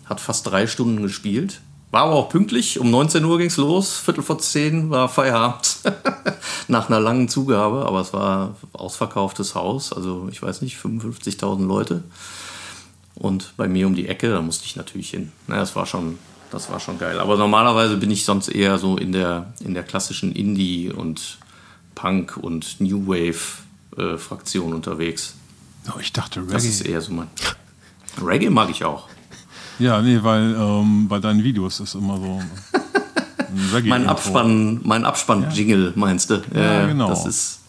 [0.07, 1.61] hat fast drei Stunden gespielt.
[1.91, 5.79] War aber auch pünktlich, um 19 Uhr ging's los, Viertel vor 10 war Feierabend.
[6.69, 12.05] Nach einer langen Zugabe, aber es war ausverkauftes Haus, also ich weiß nicht, 55.000 Leute.
[13.21, 15.31] Und bei mir um die Ecke, da musste ich natürlich hin.
[15.47, 16.19] Na, das war schon,
[16.51, 17.21] das war schon geil.
[17.21, 21.37] Aber normalerweise bin ich sonst eher so in der, in der klassischen Indie- und
[21.95, 25.35] Punk- und New Wave-Fraktion unterwegs.
[25.95, 26.93] Oh, ich dachte Das ist Reggae.
[26.93, 27.29] eher so mein.
[28.25, 29.07] Reggae mag ich auch.
[29.79, 33.89] Ja, nee, weil ähm, bei deinen Videos ist immer so ein Reggae.
[33.91, 36.43] Mein Abspann, mein Abspann-Jingle, meinst du?
[36.55, 37.09] Ja, genau.
[37.09, 37.61] Das ist.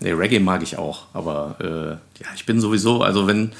[0.00, 3.52] Nee, Reggae mag ich auch, aber äh, ja, ich bin sowieso, also wenn,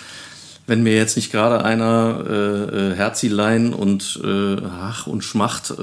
[0.66, 5.82] wenn mir jetzt nicht gerade einer äh, äh, Herzilein und äh, Ach und Schmacht äh,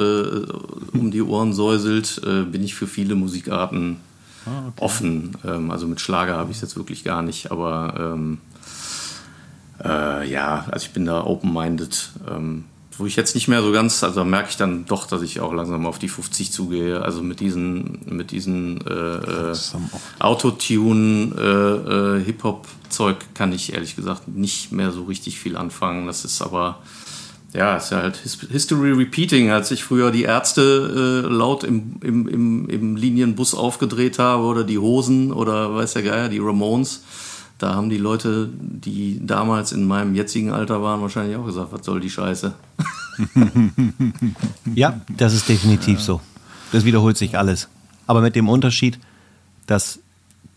[0.93, 3.97] um die Ohren säuselt, äh, bin ich für viele Musikarten
[4.45, 5.37] Ah, offen.
[5.45, 8.39] Ähm, also mit Schlager habe ich es jetzt wirklich gar nicht, aber ähm,
[9.83, 12.09] äh, ja, also ich bin da open-minded.
[12.29, 12.65] Ähm,
[12.97, 15.39] wo ich jetzt nicht mehr so ganz, also da merke ich dann doch, dass ich
[15.39, 17.01] auch langsam auf die 50 zugehe.
[17.01, 19.55] Also mit diesen, mit diesen äh, äh.
[20.19, 26.07] Autotune, äh, äh, Hip-Hop-Zeug kann ich ehrlich gesagt nicht mehr so richtig viel anfangen.
[26.07, 26.81] Das ist aber,
[27.53, 32.27] ja, ist ja halt History Repeating, als ich früher die Ärzte äh, laut im, im,
[32.27, 37.03] im, im Linienbus aufgedreht habe oder die Hosen oder weiß der Geier, die Ramones.
[37.63, 41.85] Da haben die Leute, die damals in meinem jetzigen Alter waren, wahrscheinlich auch gesagt, was
[41.85, 42.53] soll die Scheiße?
[44.75, 46.03] ja, das ist definitiv ja.
[46.03, 46.21] so.
[46.73, 47.69] Das wiederholt sich alles.
[48.05, 48.99] Aber mit dem Unterschied,
[49.65, 49.99] dass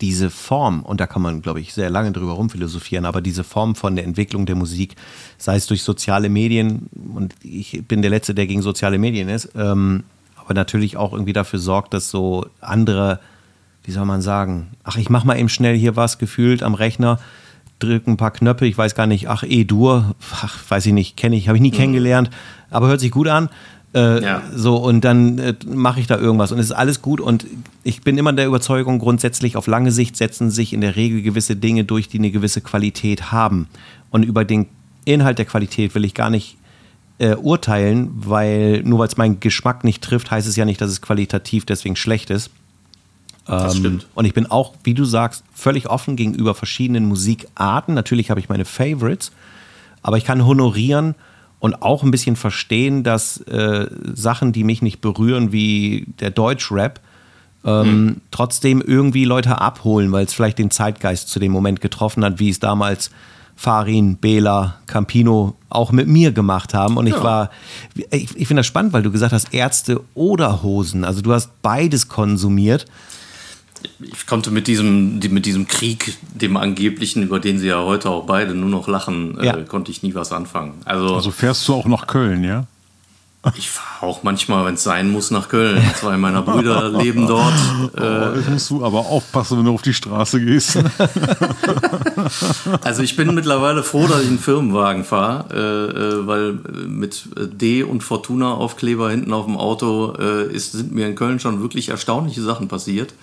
[0.00, 3.76] diese Form, und da kann man, glaube ich, sehr lange drüber rumphilosophieren, aber diese Form
[3.76, 4.96] von der Entwicklung der Musik,
[5.38, 9.50] sei es durch soziale Medien, und ich bin der Letzte, der gegen soziale Medien ist,
[9.54, 10.02] ähm,
[10.34, 13.20] aber natürlich auch irgendwie dafür sorgt, dass so andere,
[13.86, 17.18] wie soll man sagen, ach, ich mache mal eben schnell hier was gefühlt am Rechner,
[17.78, 21.36] drücke ein paar Knöpfe, ich weiß gar nicht, ach, E-Dur, ach, weiß ich nicht, kenne
[21.36, 21.76] ich, habe ich nie mhm.
[21.76, 22.30] kennengelernt,
[22.70, 23.48] aber hört sich gut an.
[23.94, 24.42] Äh, ja.
[24.54, 27.20] So, und dann äh, mache ich da irgendwas und es ist alles gut.
[27.20, 27.46] Und
[27.84, 31.56] ich bin immer der Überzeugung, grundsätzlich auf lange Sicht setzen sich in der Regel gewisse
[31.56, 33.68] Dinge durch, die eine gewisse Qualität haben.
[34.10, 34.66] Und über den
[35.04, 36.58] Inhalt der Qualität will ich gar nicht
[37.18, 40.90] äh, urteilen, weil nur weil es meinen Geschmack nicht trifft, heißt es ja nicht, dass
[40.90, 42.50] es qualitativ deswegen schlecht ist.
[43.46, 44.06] Das ähm, stimmt.
[44.14, 47.94] Und ich bin auch, wie du sagst, völlig offen gegenüber verschiedenen Musikarten.
[47.94, 49.32] Natürlich habe ich meine Favorites,
[50.02, 51.14] aber ich kann honorieren,
[51.58, 57.00] und auch ein bisschen verstehen, dass äh, Sachen, die mich nicht berühren, wie der Deutschrap,
[57.64, 58.20] ähm, mhm.
[58.30, 62.50] trotzdem irgendwie Leute abholen, weil es vielleicht den Zeitgeist zu dem Moment getroffen hat, wie
[62.50, 63.10] es damals
[63.56, 66.98] Farin, Bela, Campino auch mit mir gemacht haben.
[66.98, 67.24] Und ich ja.
[67.24, 67.50] war,
[68.10, 71.04] ich, ich finde das spannend, weil du gesagt hast, Ärzte oder Hosen.
[71.04, 72.86] Also du hast beides konsumiert
[74.00, 78.26] ich konnte mit diesem, mit diesem Krieg, dem angeblichen, über den sie ja heute auch
[78.26, 79.56] beide nur noch lachen, äh, ja.
[79.56, 80.74] äh, konnte ich nie was anfangen.
[80.84, 82.66] Also, also fährst du auch nach Köln, ja?
[83.54, 85.82] Ich fahre auch manchmal, wenn es sein muss, nach Köln.
[85.96, 87.54] Zwei meiner Brüder leben dort.
[87.96, 90.78] Oh, äh, jetzt musst du aber aufpassen, wenn du auf die Straße gehst.
[92.82, 96.52] also ich bin mittlerweile froh, dass ich einen Firmenwagen fahre, äh, äh weil
[96.88, 101.60] mit D und Fortuna Aufkleber hinten auf dem Auto ist, sind mir in Köln schon
[101.60, 103.14] wirklich erstaunliche Sachen passiert.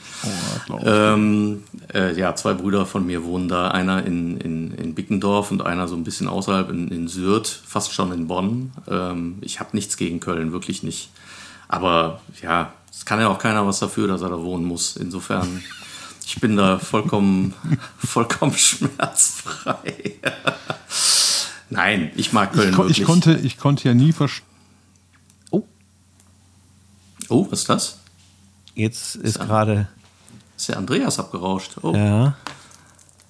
[0.70, 1.64] Oh, ähm,
[1.94, 5.88] äh, ja, zwei Brüder von mir wohnen da, einer in, in, in Bickendorf und einer
[5.88, 8.72] so ein bisschen außerhalb in, in Sürth, fast schon in Bonn.
[8.88, 11.10] Ähm, ich habe nichts gegen Köln, wirklich nicht.
[11.68, 14.96] Aber ja, es kann ja auch keiner was dafür, dass er da wohnen muss.
[14.98, 15.64] Insofern,
[16.26, 17.54] ich bin da vollkommen,
[17.98, 20.16] vollkommen schmerzfrei.
[21.70, 23.00] Nein, ich mag Köln ich, wirklich.
[23.00, 24.46] Ich konnte, ich konnte ja nie verstehen.
[25.50, 25.64] Oh.
[27.30, 28.00] Oh, was ist das?
[28.76, 29.88] Jetzt ist, ist gerade
[30.64, 31.76] ist der Andreas abgerauscht.
[31.82, 31.94] Oh.
[31.94, 32.36] Ja.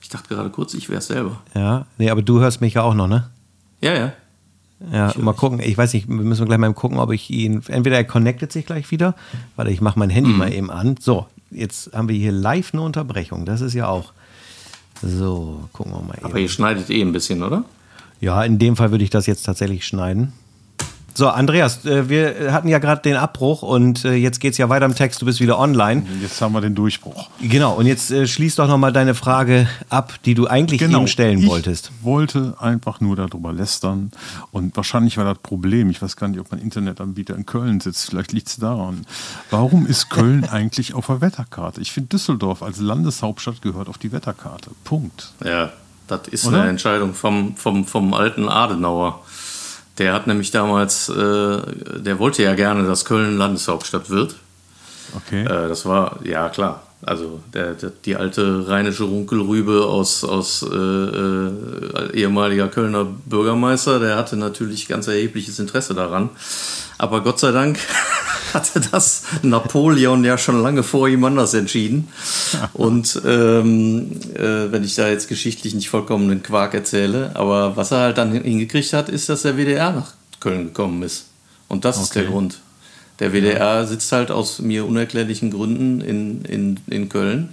[0.02, 1.42] Ich dachte gerade kurz, ich wäre es selber.
[1.56, 3.30] Ja, nee, aber du hörst mich ja auch noch, ne?
[3.82, 4.14] Ja, ja.
[4.92, 5.60] Ja, mal gucken.
[5.64, 7.62] Ich weiß nicht, wir müssen gleich mal gucken, ob ich ihn.
[7.68, 9.16] Entweder er connectet sich gleich wieder.
[9.56, 10.38] Warte, ich mache mein Handy mhm.
[10.38, 10.96] mal eben an.
[11.00, 13.46] So, jetzt haben wir hier live eine Unterbrechung.
[13.46, 14.14] Das ist ja auch.
[15.02, 16.26] So, gucken wir mal eben.
[16.26, 17.64] Aber ihr schneidet eh ein bisschen, oder?
[18.20, 20.34] Ja, in dem Fall würde ich das jetzt tatsächlich schneiden.
[21.16, 24.70] So, Andreas, äh, wir hatten ja gerade den Abbruch und äh, jetzt geht es ja
[24.70, 25.22] weiter im Text.
[25.22, 26.04] Du bist wieder online.
[26.22, 27.30] Jetzt haben wir den Durchbruch.
[27.40, 31.08] Genau, und jetzt äh, schließ doch nochmal deine Frage ab, die du eigentlich genau, eben
[31.08, 31.92] stellen ich wolltest.
[32.00, 34.12] Ich wollte einfach nur darüber lästern.
[34.52, 38.10] Und wahrscheinlich war das Problem, ich weiß gar nicht, ob mein Internetanbieter in Köln sitzt,
[38.10, 39.06] vielleicht liegt es daran.
[39.52, 41.80] Warum ist Köln eigentlich auf der Wetterkarte?
[41.80, 44.72] Ich finde, Düsseldorf als Landeshauptstadt gehört auf die Wetterkarte.
[44.84, 45.32] Punkt.
[45.46, 45.72] Ja,
[46.08, 46.62] das ist Oder?
[46.62, 49.22] eine Entscheidung vom, vom, vom alten Adenauer.
[49.98, 54.36] Der hat nämlich damals, äh, der wollte ja gerne, dass Köln Landeshauptstadt wird.
[55.16, 55.44] Okay.
[55.44, 56.84] Äh, das war, ja klar.
[57.06, 61.52] Also der, der, die alte rheinische Runkelrübe aus, aus äh, äh,
[62.14, 66.30] ehemaliger Kölner Bürgermeister, der hatte natürlich ganz erhebliches Interesse daran.
[66.98, 67.78] Aber Gott sei Dank
[68.54, 72.08] hatte das Napoleon ja schon lange vor ihm anders entschieden.
[72.74, 77.92] Und ähm, äh, wenn ich da jetzt geschichtlich nicht vollkommen den Quark erzähle, aber was
[77.92, 81.26] er halt dann hingekriegt hat, ist, dass der WDR nach Köln gekommen ist.
[81.68, 82.04] Und das okay.
[82.04, 82.60] ist der Grund.
[83.20, 87.50] Der WDR sitzt halt aus mir unerklärlichen Gründen in, in, in Köln.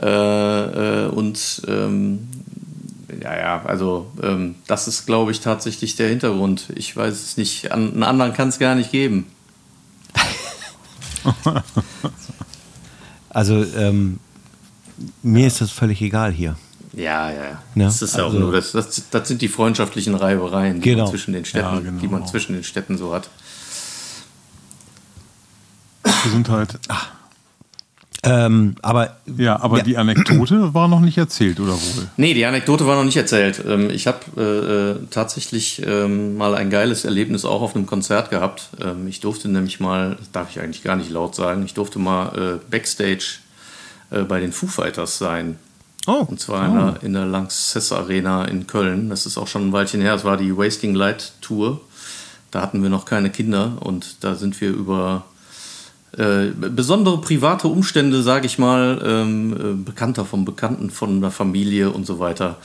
[0.00, 2.28] Äh, äh, und ähm,
[3.22, 6.66] ja, ja, also ähm, das ist, glaube ich, tatsächlich der Hintergrund.
[6.74, 7.72] Ich weiß es nicht.
[7.72, 9.26] An, einen anderen kann es gar nicht geben.
[13.30, 14.20] Also ähm,
[15.22, 16.56] mir ist das völlig egal hier.
[16.94, 17.62] Ja, ja, ja.
[17.74, 21.04] Das ist ja also, auch nur, das, das, das, sind die freundschaftlichen Reibereien, die, genau.
[21.04, 22.00] man zwischen den Städten, ja, genau.
[22.00, 23.28] die man zwischen den Städten so hat.
[26.24, 26.78] Gesundheit.
[26.88, 27.17] Ach.
[28.24, 29.84] Ähm, aber ja, aber ja.
[29.84, 32.08] die Anekdote war noch nicht erzählt, oder wohl?
[32.16, 33.62] Nee, die Anekdote war noch nicht erzählt.
[33.66, 38.30] Ähm, ich habe äh, äh, tatsächlich ähm, mal ein geiles Erlebnis auch auf einem Konzert
[38.30, 38.70] gehabt.
[38.82, 42.00] Ähm, ich durfte nämlich mal, das darf ich eigentlich gar nicht laut sagen, ich durfte
[42.00, 43.38] mal äh, Backstage
[44.10, 45.56] äh, bei den Foo Fighters sein.
[46.08, 46.24] Oh.
[46.26, 49.10] Und zwar in, der, in der Lanxess Arena in Köln.
[49.10, 50.14] Das ist auch schon ein Weilchen her.
[50.14, 51.80] Das war die Wasting Light Tour.
[52.50, 55.26] Da hatten wir noch keine Kinder und da sind wir über
[56.16, 61.90] äh, besondere private Umstände, sage ich mal, ähm, äh, Bekannter von Bekannten von der Familie
[61.90, 62.56] und so weiter,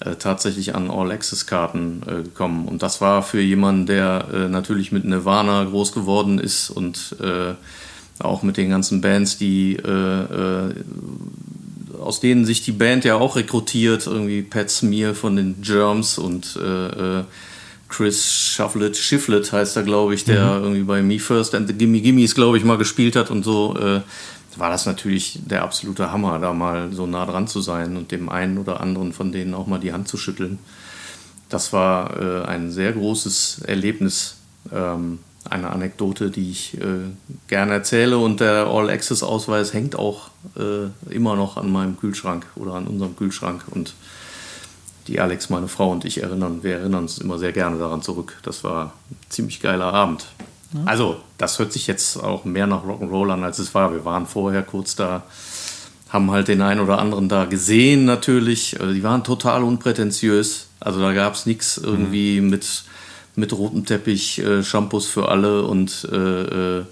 [0.00, 2.66] äh, tatsächlich an All-Access-Karten äh, gekommen.
[2.66, 7.16] Und das war für jemanden, der äh, natürlich mit Nirvana groß geworden ist und
[8.20, 9.78] auch mit den ganzen Bands, die
[12.00, 16.58] aus denen sich die Band ja auch rekrutiert, irgendwie Pat Smear von den Germs und
[17.88, 20.62] Chris Shufflet, Schifflet heißt er, glaube ich, der mhm.
[20.62, 23.76] irgendwie bei Me First and the Gimme Gimmes, glaube ich, mal gespielt hat und so,
[23.78, 24.00] äh,
[24.58, 28.28] war das natürlich der absolute Hammer, da mal so nah dran zu sein und dem
[28.28, 30.58] einen oder anderen von denen auch mal die Hand zu schütteln.
[31.48, 34.36] Das war äh, ein sehr großes Erlebnis,
[34.72, 37.08] ähm, eine Anekdote, die ich äh,
[37.46, 42.86] gerne erzähle und der All-Access-Ausweis hängt auch äh, immer noch an meinem Kühlschrank oder an
[42.86, 43.94] unserem Kühlschrank und
[45.08, 48.36] die Alex, meine Frau und ich erinnern, wir erinnern uns immer sehr gerne daran zurück.
[48.42, 50.26] Das war ein ziemlich geiler Abend.
[50.72, 50.80] Ja.
[50.84, 53.92] Also, das hört sich jetzt auch mehr nach Rock'n'Roll an, als es war.
[53.92, 55.22] Wir waren vorher kurz da,
[56.10, 58.78] haben halt den einen oder anderen da gesehen natürlich.
[58.80, 60.68] Also, die waren total unprätentiös.
[60.80, 62.50] Also da gab es nichts irgendwie mhm.
[62.50, 62.84] mit,
[63.34, 66.84] mit rotem Teppich, äh, Shampoos für alle und äh, äh,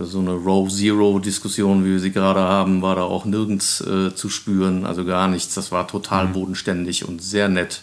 [0.00, 4.84] so eine Row-Zero-Diskussion, wie wir sie gerade haben, war da auch nirgends äh, zu spüren,
[4.86, 5.54] also gar nichts.
[5.54, 6.32] Das war total mhm.
[6.32, 7.82] bodenständig und sehr nett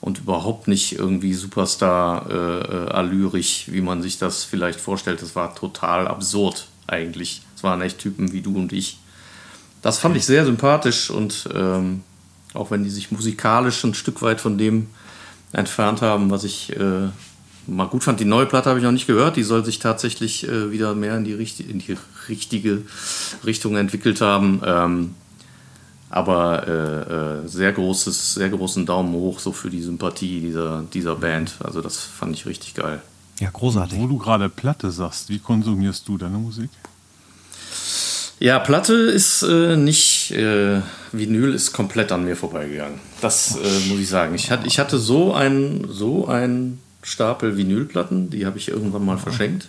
[0.00, 5.22] und überhaupt nicht irgendwie Superstar-allürig, äh, wie man sich das vielleicht vorstellt.
[5.22, 7.42] Das war total absurd eigentlich.
[7.56, 8.98] Es waren echt Typen wie du und ich.
[9.82, 12.02] Das fand ich sehr sympathisch und ähm,
[12.54, 14.86] auch wenn die sich musikalisch ein Stück weit von dem
[15.52, 17.08] entfernt haben, was ich äh,
[17.66, 18.20] mal gut fand.
[18.20, 19.36] Die neue Platte habe ich noch nicht gehört.
[19.36, 21.96] Die soll sich tatsächlich äh, wieder mehr in die, in die,
[22.28, 22.82] richtige
[23.44, 24.60] Richtung entwickelt haben.
[24.64, 25.14] Ähm,
[26.10, 31.16] aber äh, äh, sehr großes, sehr großen Daumen hoch so für die Sympathie dieser, dieser
[31.16, 31.54] Band.
[31.62, 33.00] Also das fand ich richtig geil.
[33.38, 33.98] Ja, großartig.
[33.98, 36.70] Wo du gerade Platte sagst, wie konsumierst du deine Musik?
[38.40, 40.80] Ja, Platte ist äh, nicht, äh,
[41.12, 42.98] Vinyl ist komplett an mir vorbeigegangen.
[43.20, 44.34] Das äh, muss ich sagen.
[44.34, 49.18] Ich, hat, ich hatte so ein, so ein Stapel Vinylplatten, die habe ich irgendwann mal
[49.18, 49.68] verschenkt.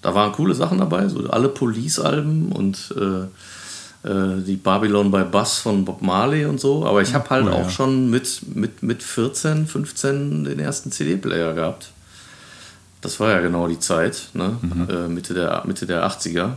[0.00, 5.58] Da waren coole Sachen dabei, so alle Police-Alben und äh, äh, die Babylon by Bass
[5.58, 6.86] von Bob Marley und so.
[6.86, 7.70] Aber ich habe halt cool, auch ja.
[7.70, 11.90] schon mit, mit, mit 14, 15 den ersten CD-Player gehabt.
[13.00, 14.56] Das war ja genau die Zeit, ne?
[14.60, 14.88] Mhm.
[14.88, 16.52] Äh, Mitte, der, Mitte der 80er.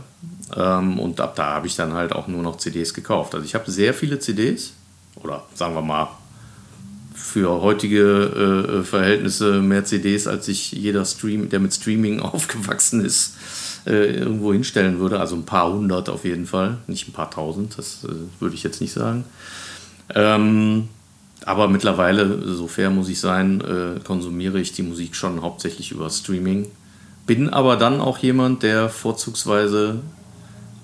[0.56, 3.34] Ähm, und ab da habe ich dann halt auch nur noch CDs gekauft.
[3.34, 4.72] Also ich habe sehr viele CDs,
[5.16, 6.08] oder sagen wir mal
[7.32, 13.36] für heutige äh, Verhältnisse mehr CDs, als sich jeder Stream, der mit Streaming aufgewachsen ist,
[13.86, 15.18] äh, irgendwo hinstellen würde.
[15.18, 18.62] Also ein paar hundert auf jeden Fall, nicht ein paar tausend, das äh, würde ich
[18.62, 19.24] jetzt nicht sagen.
[20.14, 20.88] Ähm,
[21.46, 26.10] aber mittlerweile, so fair muss ich sein, äh, konsumiere ich die Musik schon hauptsächlich über
[26.10, 26.68] Streaming.
[27.26, 30.00] Bin aber dann auch jemand, der vorzugsweise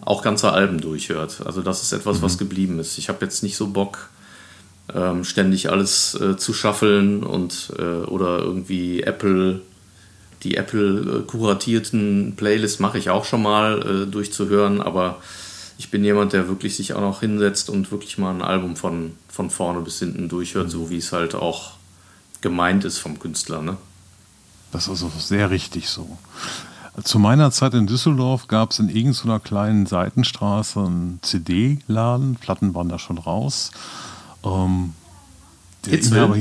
[0.00, 1.42] auch ganze Alben durchhört.
[1.44, 2.22] Also das ist etwas, mhm.
[2.22, 2.96] was geblieben ist.
[2.96, 4.08] Ich habe jetzt nicht so Bock,
[4.94, 9.60] ähm, ständig alles äh, zu schaffeln und äh, oder irgendwie Apple,
[10.42, 15.18] die Apple äh, kuratierten Playlists mache ich auch schon mal äh, durchzuhören, aber
[15.78, 19.12] ich bin jemand, der wirklich sich auch noch hinsetzt und wirklich mal ein Album von,
[19.28, 21.72] von vorne bis hinten durchhört, so wie es halt auch
[22.40, 23.62] gemeint ist vom Künstler.
[23.62, 23.76] Ne?
[24.72, 26.18] Das ist also sehr richtig so.
[27.04, 32.36] Zu meiner Zeit in Düsseldorf gab es in irgendeiner kleinen Seitenstraße einen CD-Laden.
[32.36, 33.70] Platten waren da schon raus.
[34.48, 34.94] Ähm,
[35.84, 36.36] der Inhaber,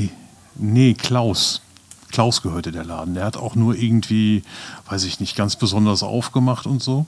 [0.56, 1.62] nee, Klaus.
[2.10, 3.14] Klaus gehörte der Laden.
[3.14, 4.42] Der hat auch nur irgendwie,
[4.88, 7.06] weiß ich nicht, ganz besonders aufgemacht und so.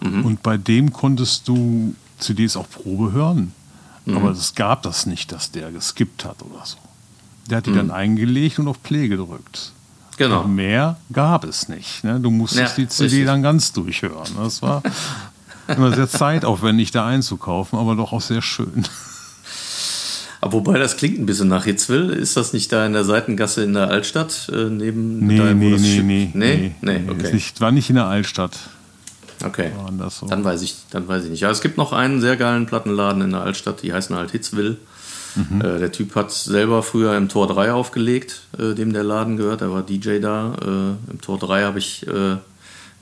[0.00, 0.24] Mhm.
[0.24, 3.52] Und bei dem konntest du CDs auch Probe hören.
[4.04, 4.16] Mhm.
[4.16, 6.76] Aber es gab das nicht, dass der geskippt hat oder so.
[7.48, 7.76] Der hat die mhm.
[7.76, 9.72] dann eingelegt und auf Play gedrückt.
[10.16, 10.42] Genau.
[10.42, 12.04] Und mehr gab es nicht.
[12.04, 12.20] Ne?
[12.20, 13.26] Du musstest ja, die CD richtig.
[13.26, 14.28] dann ganz durchhören.
[14.36, 14.82] Das war
[15.68, 18.86] immer sehr zeitaufwendig, da einzukaufen, aber doch auch sehr schön.
[20.56, 22.14] Wobei das klingt ein bisschen nach Hitzville.
[22.14, 24.50] Ist das nicht da in der Seitengasse in der Altstadt?
[24.50, 27.34] Äh, neben nee, da, nee, nee, nee, nee, nee, nee, okay.
[27.34, 28.58] Nicht, war nicht in der Altstadt.
[29.44, 29.70] Okay.
[30.08, 30.26] So.
[30.28, 31.40] Dann weiß ich, dann weiß ich nicht.
[31.40, 34.78] Ja, es gibt noch einen sehr geilen Plattenladen in der Altstadt, die heißen halt Hitzville.
[35.34, 35.60] Mhm.
[35.60, 39.60] Äh, der Typ hat selber früher im Tor 3 aufgelegt, äh, dem der Laden gehört.
[39.60, 40.54] Er war DJ da.
[40.54, 42.36] Äh, Im Tor 3 habe ich, äh,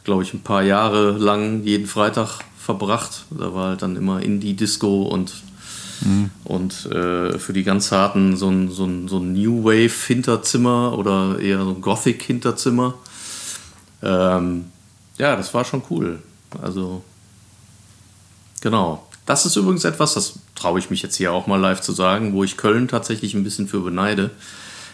[0.03, 3.27] glaube ich, ein paar Jahre lang jeden Freitag verbracht.
[3.31, 5.33] Da war halt dann immer Indie-Disco und
[6.01, 6.31] Mhm.
[6.45, 11.39] Und äh, für die ganz harten so ein, so ein, so ein New Wave-Hinterzimmer oder
[11.39, 12.95] eher so ein Gothic-Hinterzimmer.
[14.03, 14.67] Ähm,
[15.19, 16.21] ja, das war schon cool.
[16.63, 17.03] Also,
[18.61, 19.07] genau.
[19.27, 22.35] Das ist übrigens etwas, das traue ich mich jetzt hier auch mal live zu sagen,
[22.35, 24.31] wo ich Köln tatsächlich ein bisschen für beneide.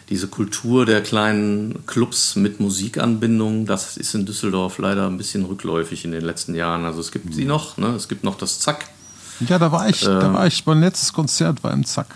[0.08, 6.04] Diese Kultur der kleinen Clubs mit Musikanbindung, das ist in Düsseldorf leider ein bisschen rückläufig
[6.04, 6.84] in den letzten Jahren.
[6.84, 7.88] Also es gibt sie noch, ne?
[7.94, 8.88] es gibt noch das Zack.
[9.48, 12.06] Ja, da war ich, da war ich, mein letztes Konzert war im Zack.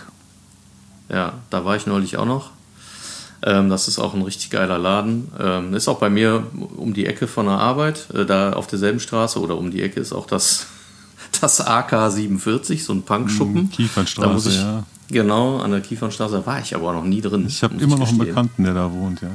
[1.09, 2.51] Ja, da war ich neulich auch noch.
[3.43, 5.31] Ähm, das ist auch ein richtig geiler Laden.
[5.39, 6.47] Ähm, ist auch bei mir
[6.77, 10.01] um die Ecke von der Arbeit, äh, da auf derselben Straße oder um die Ecke
[10.01, 10.67] ist auch das,
[11.41, 13.71] das AK 47, so ein Punkschuppen.
[13.71, 14.85] Kiefernstraße, da muss ich, ja.
[15.09, 17.45] Genau, an der Kiefernstraße war ich aber noch nie drin.
[17.47, 18.19] Ich habe immer noch einen.
[18.19, 19.29] Bekannten, der da wohnt, ja.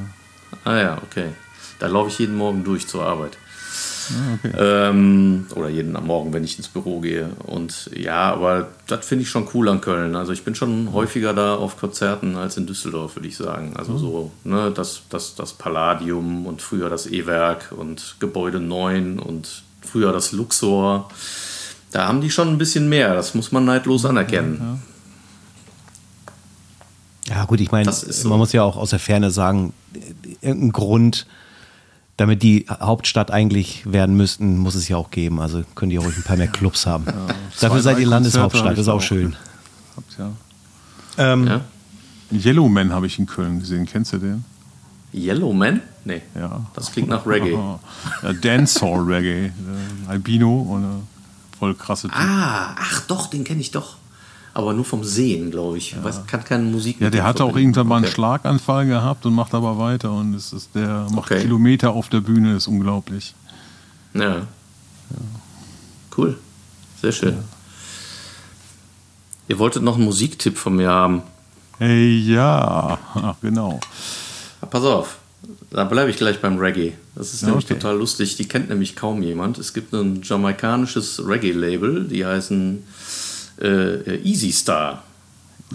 [0.66, 1.28] Ah ja, okay.
[1.78, 3.38] Da laufe ich jeden Morgen durch zur Arbeit.
[4.44, 4.52] Okay.
[4.58, 7.30] Ähm, oder jeden am Morgen, wenn ich ins Büro gehe.
[7.46, 10.16] Und ja, aber das finde ich schon cool an Köln.
[10.16, 13.74] Also ich bin schon häufiger da auf Konzerten als in Düsseldorf, würde ich sagen.
[13.76, 19.64] Also so, ne, das, das, das Palladium und früher das E-Werk und Gebäude 9 und
[19.82, 21.10] früher das Luxor.
[21.92, 24.82] Da haben die schon ein bisschen mehr, das muss man neidlos anerkennen.
[27.28, 28.28] Ja, gut, ich meine, so.
[28.28, 29.74] man muss ja auch aus der Ferne sagen,
[30.42, 31.28] irgendeinen Grund,
[32.20, 35.40] damit die Hauptstadt eigentlich werden müssten, muss es ja auch geben.
[35.40, 37.06] Also könnt ihr ruhig ein paar mehr Clubs haben.
[37.06, 39.36] Dafür Zwei, seid ihr Landeshauptstadt, ich ist auch schön.
[39.96, 40.32] Habt, ja.
[41.18, 41.62] Ähm, Ja?
[42.32, 43.86] Yellowman habe ich in Köln gesehen.
[43.86, 44.44] Kennst du den?
[45.14, 45.82] Yellow Man?
[46.06, 46.22] Nee.
[46.36, 46.66] Ja.
[46.76, 47.58] Das klingt nach Reggae.
[48.24, 49.46] Ja, Dancehall Reggae.
[49.48, 49.52] Äh,
[50.08, 51.02] Albino und eine
[51.58, 52.18] voll krasse Typ.
[52.18, 53.96] Ah, ach doch, den kenne ich doch.
[54.60, 55.96] Aber nur vom Sehen, glaube ich.
[56.04, 58.14] Weiß, kann keine Musik Ja, der hatte auch irgendwann mal einen Okay.
[58.16, 61.42] Schlaganfall gehabt und macht aber weiter und es ist der macht Okay.
[61.42, 63.34] Kilometer auf der Bühne, ist unglaublich.
[64.14, 64.42] Ja.
[66.16, 66.38] Cool.
[67.02, 67.38] Sehr schön.
[69.48, 71.24] Ihr wolltet noch einen Musiktipp von mir haben.
[71.78, 73.80] Hey, ja, Ach, genau.
[74.70, 75.18] Pass auf,
[75.72, 76.94] da bleibe ich gleich beim Reggae.
[77.16, 77.76] Das ist Ja, nämlich okay.
[77.76, 78.36] total lustig.
[78.36, 79.58] Die kennt nämlich kaum jemand.
[79.58, 82.84] Es gibt ein jamaikanisches Reggae-Label, die heißen
[83.62, 85.04] äh, Easy Star.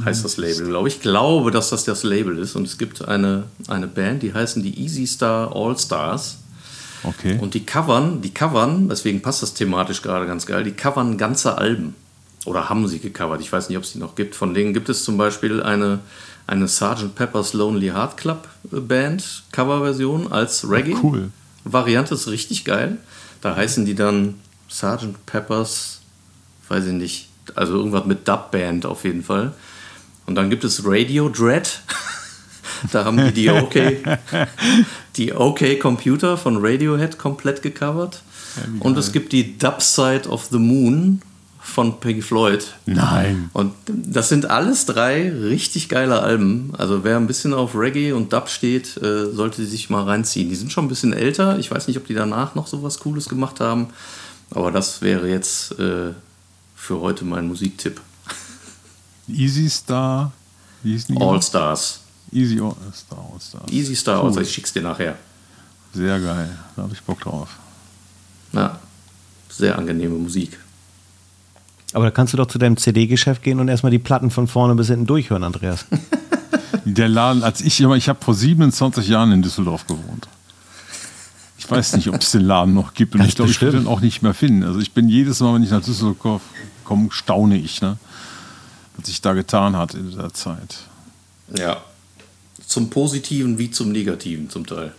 [0.05, 0.97] Heißt das Label, glaube ich.
[0.97, 2.57] Ich glaube, dass das das Label ist.
[2.57, 6.39] Und es gibt eine, eine Band, die heißen die Easy Star All Stars.
[7.05, 7.39] Okay.
[7.41, 11.59] Und die covern, die covern, deswegen passt das thematisch gerade ganz geil, die covern ganze
[11.59, 11.95] Alben.
[12.45, 13.41] Oder haben sie gecovert.
[13.41, 14.35] Ich weiß nicht, ob es die noch gibt.
[14.35, 16.01] Von denen gibt es zum Beispiel eine,
[16.47, 17.15] eine Sgt.
[17.15, 20.97] Pepper's Lonely Heart Club äh, Band Coverversion als Reggae.
[21.03, 21.31] cool.
[21.65, 22.99] Variante ist richtig geil.
[23.41, 24.35] Da heißen die dann
[24.69, 25.25] Sgt.
[25.25, 26.01] Pepper's,
[26.69, 29.53] weiß ich nicht, also irgendwas mit Dub-Band auf jeden Fall.
[30.27, 31.81] Und dann gibt es Radio Dread.
[32.93, 33.75] da haben die die OK,
[35.17, 38.23] die OK Computer von Radiohead komplett gecovert.
[38.81, 41.21] Und es gibt die Dub Side of the Moon
[41.65, 42.75] von Pink Floyd.
[42.87, 43.51] Nein.
[43.53, 46.73] Und das sind alles drei richtig geile Alben.
[46.77, 50.51] Also wer ein bisschen auf Reggae und Dub steht, äh, sollte sich mal reinziehen.
[50.51, 51.59] Die sind schon ein bisschen älter.
[51.59, 53.89] Ich weiß nicht, ob die danach noch so was Cooles gemacht haben.
[54.51, 56.13] Aber das wäre jetzt äh,
[56.85, 58.01] für heute mein Musiktipp.
[59.27, 60.33] Easy Star.
[60.83, 61.17] Wie die?
[61.19, 62.01] All Stars.
[62.31, 63.19] Easy All Star.
[63.33, 63.73] All Stars.
[63.73, 64.21] Easy Star.
[64.21, 64.29] Cool.
[64.29, 65.17] Also ich schick's dir nachher.
[65.95, 66.51] Sehr geil.
[66.77, 67.49] Da habe ich Bock drauf.
[68.53, 68.79] Ja,
[69.49, 70.59] sehr angenehme Musik.
[71.95, 74.75] aber da kannst du doch zu deinem CD-Geschäft gehen und erstmal die Platten von vorne
[74.75, 75.87] bis hinten durchhören, Andreas.
[76.85, 80.29] Der Laden, als ich immer, ich habe vor 27 Jahren in Düsseldorf gewohnt.
[81.65, 83.73] Ich weiß nicht, ob es den Laden noch gibt und Ganz ich glaube, ich würde
[83.73, 83.89] bestimmt.
[83.89, 84.65] den auch nicht mehr finden.
[84.65, 86.43] Also ich bin jedes Mal, wenn ich nach Düsseldorf
[86.85, 87.97] komme, staune ich, ne?
[88.97, 90.81] was sich da getan hat in dieser Zeit.
[91.57, 91.83] Ja.
[92.67, 94.93] Zum Positiven wie zum Negativen zum Teil.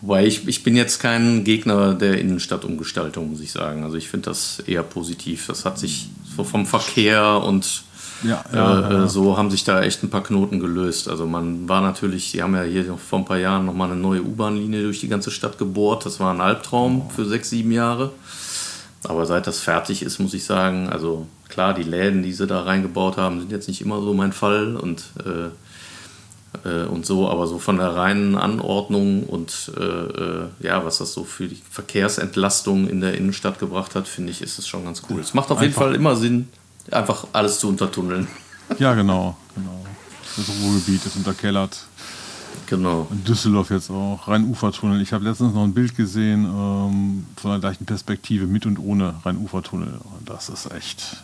[0.00, 3.84] Wobei ich, ich bin jetzt kein Gegner der Innenstadtumgestaltung, muss ich sagen.
[3.84, 5.46] Also ich finde das eher positiv.
[5.46, 7.84] Das hat sich so vom Verkehr und
[8.22, 9.04] Ja, äh, ja, ja.
[9.04, 11.08] äh, so haben sich da echt ein paar Knoten gelöst.
[11.08, 14.22] Also man war natürlich, die haben ja hier vor ein paar Jahren nochmal eine neue
[14.22, 16.06] U-Bahn-Linie durch die ganze Stadt gebohrt.
[16.06, 18.12] Das war ein Albtraum für sechs, sieben Jahre.
[19.04, 22.62] Aber seit das fertig ist, muss ich sagen, also klar, die Läden, die sie da
[22.62, 27.48] reingebaut haben, sind jetzt nicht immer so mein Fall und, äh, äh, und so, aber
[27.48, 32.88] so von der reinen Anordnung und äh, äh, ja, was das so für die Verkehrsentlastung
[32.88, 35.18] in der Innenstadt gebracht hat, finde ich, ist es schon ganz cool.
[35.20, 36.48] Es macht auf jeden Einfach- Fall immer Sinn,
[36.90, 38.28] einfach alles zu untertunneln.
[38.78, 39.84] Ja, genau, genau.
[40.36, 41.78] Das Ruhrgebiet ist unterkellert.
[42.66, 43.06] Genau.
[43.10, 44.26] In Düsseldorf jetzt auch.
[44.28, 45.00] Rhein-Ufer-Tunnel.
[45.02, 49.14] Ich habe letztens noch ein Bild gesehen ähm, von der gleichen Perspektive mit und ohne
[49.24, 49.88] Rhein-Ufer-Tunnel.
[50.18, 51.22] Und das ist echt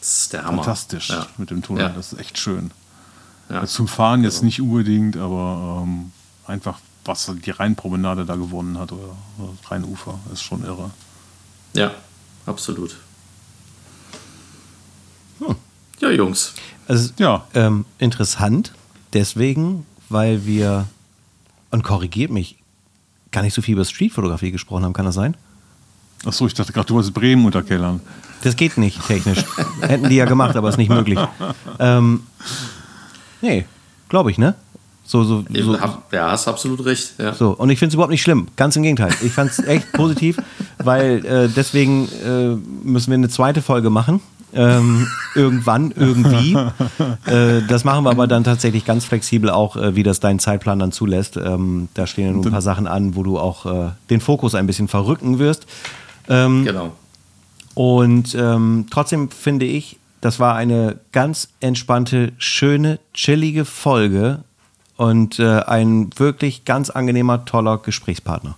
[0.00, 0.62] Das ist der Hammer.
[0.62, 1.26] fantastisch Ja.
[1.36, 1.82] mit dem Tunnel.
[1.82, 1.88] Ja.
[1.90, 2.70] Das ist echt schön.
[3.50, 3.60] Ja.
[3.60, 6.12] Also zum Fahren jetzt nicht unbedingt, aber ähm,
[6.46, 10.90] einfach, was die Rheinpromenade da gewonnen hat oder, oder Rheinufer, ist schon irre.
[11.74, 11.90] Ja,
[12.46, 12.96] absolut.
[16.00, 16.54] Ja, Jungs.
[16.86, 17.44] Also, Ja.
[17.54, 18.72] ähm, interessant,
[19.12, 20.86] deswegen, weil wir,
[21.70, 22.56] und korrigiert mich,
[23.30, 25.36] gar nicht so viel über Streetfotografie gesprochen haben, kann das sein?
[26.24, 28.00] Achso, ich dachte gerade, du wolltest Bremen unterkellern.
[28.42, 29.44] Das geht nicht technisch.
[29.80, 31.18] Hätten die ja gemacht, aber ist nicht möglich.
[31.78, 32.22] Ähm,
[33.42, 33.66] nee,
[34.08, 34.54] glaube ich, ne?
[35.04, 35.78] So, so, so,
[36.12, 37.14] ja, hast absolut recht.
[37.18, 37.34] Ja.
[37.34, 38.48] So, und ich finde es überhaupt nicht schlimm.
[38.56, 39.10] Ganz im Gegenteil.
[39.22, 40.38] Ich fand es echt positiv,
[40.78, 44.20] weil äh, deswegen äh, müssen wir eine zweite Folge machen.
[44.52, 46.56] Ähm, irgendwann, irgendwie.
[47.26, 50.78] Äh, das machen wir aber dann tatsächlich ganz flexibel auch, äh, wie das dein Zeitplan
[50.78, 51.36] dann zulässt.
[51.36, 54.54] Ähm, da stehen ja nun ein paar Sachen an, wo du auch äh, den Fokus
[54.54, 55.66] ein bisschen verrücken wirst.
[56.28, 56.92] Ähm, genau.
[57.74, 64.40] Und ähm, trotzdem finde ich, das war eine ganz entspannte, schöne, chillige Folge
[64.96, 68.56] und äh, ein wirklich ganz angenehmer, toller Gesprächspartner.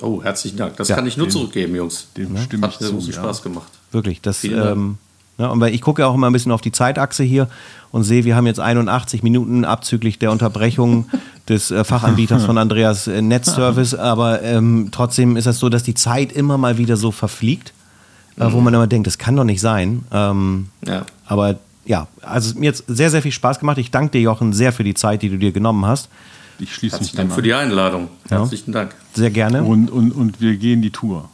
[0.00, 0.76] Oh, herzlichen Dank.
[0.76, 2.08] Das ja, kann ich nur den, zurückgeben, Jungs.
[2.16, 2.42] Dem ja.
[2.42, 3.18] stimme Hat mir großen ja.
[3.20, 3.70] Spaß gemacht.
[3.92, 4.44] Wirklich, das.
[4.44, 4.98] Ähm,
[5.38, 7.48] ja, und ich gucke ja auch immer ein bisschen auf die Zeitachse hier
[7.92, 11.06] und sehe, wir haben jetzt 81 Minuten abzüglich der Unterbrechung
[11.48, 13.94] des äh, Fachanbieters von Andreas äh, Netzservice.
[13.94, 17.74] Aber ähm, trotzdem ist es das so, dass die Zeit immer mal wieder so verfliegt,
[18.36, 18.42] mhm.
[18.42, 18.64] äh, wo mhm.
[18.64, 20.04] man immer denkt, das kann doch nicht sein.
[20.10, 21.04] Ähm, ja.
[21.26, 23.78] Aber ja, also mir hat sehr, sehr viel Spaß gemacht.
[23.78, 26.08] Ich danke dir, Jochen, sehr für die Zeit, die du dir genommen hast.
[26.58, 28.08] Ich schließe mich Dank für die Einladung.
[28.28, 28.94] Herzlichen Dank.
[29.14, 29.62] Sehr gerne.
[29.62, 31.28] Und, und, und wir gehen die Tour.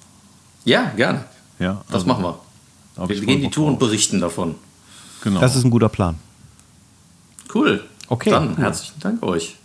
[0.65, 1.25] Ja, gerne.
[1.63, 3.09] Ja, das also, machen wir.
[3.09, 4.57] Wir, gehen die Tour und berichten davon.
[5.23, 5.41] Genau.
[5.41, 6.17] Das ist ein guter Plan.
[7.55, 7.83] Cool.
[8.09, 8.31] Okay.
[8.31, 8.57] Dann cool.
[8.59, 9.57] herzlichen Dank euch.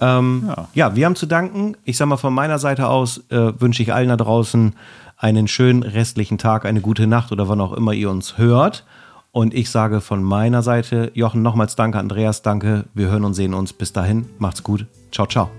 [0.00, 0.68] Ähm, ja.
[0.74, 0.94] ja.
[0.94, 1.76] wir haben zu danken.
[1.84, 4.74] Ich sage mal von meiner Seite aus äh, wünsche ich allen da draußen
[5.16, 8.84] einen schönen restlichen Tag, eine gute Nacht oder wann auch immer ihr uns hört.
[9.32, 12.84] Und ich sage von meiner Seite, Jochen, nochmals danke, Andreas, danke.
[12.94, 13.72] Wir hören und sehen uns.
[13.72, 14.86] Bis dahin, macht's gut.
[15.12, 15.50] Ciao, ciao.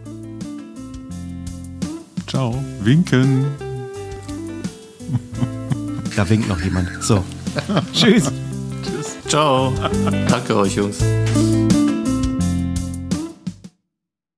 [2.27, 2.55] Ciao.
[2.81, 3.45] Winken.
[6.17, 6.89] Da winkt noch jemand.
[6.99, 7.23] So.
[7.93, 8.31] Tschüss.
[8.83, 9.17] Tschüss.
[9.27, 9.71] Ciao.
[10.27, 10.97] Danke euch, Jungs.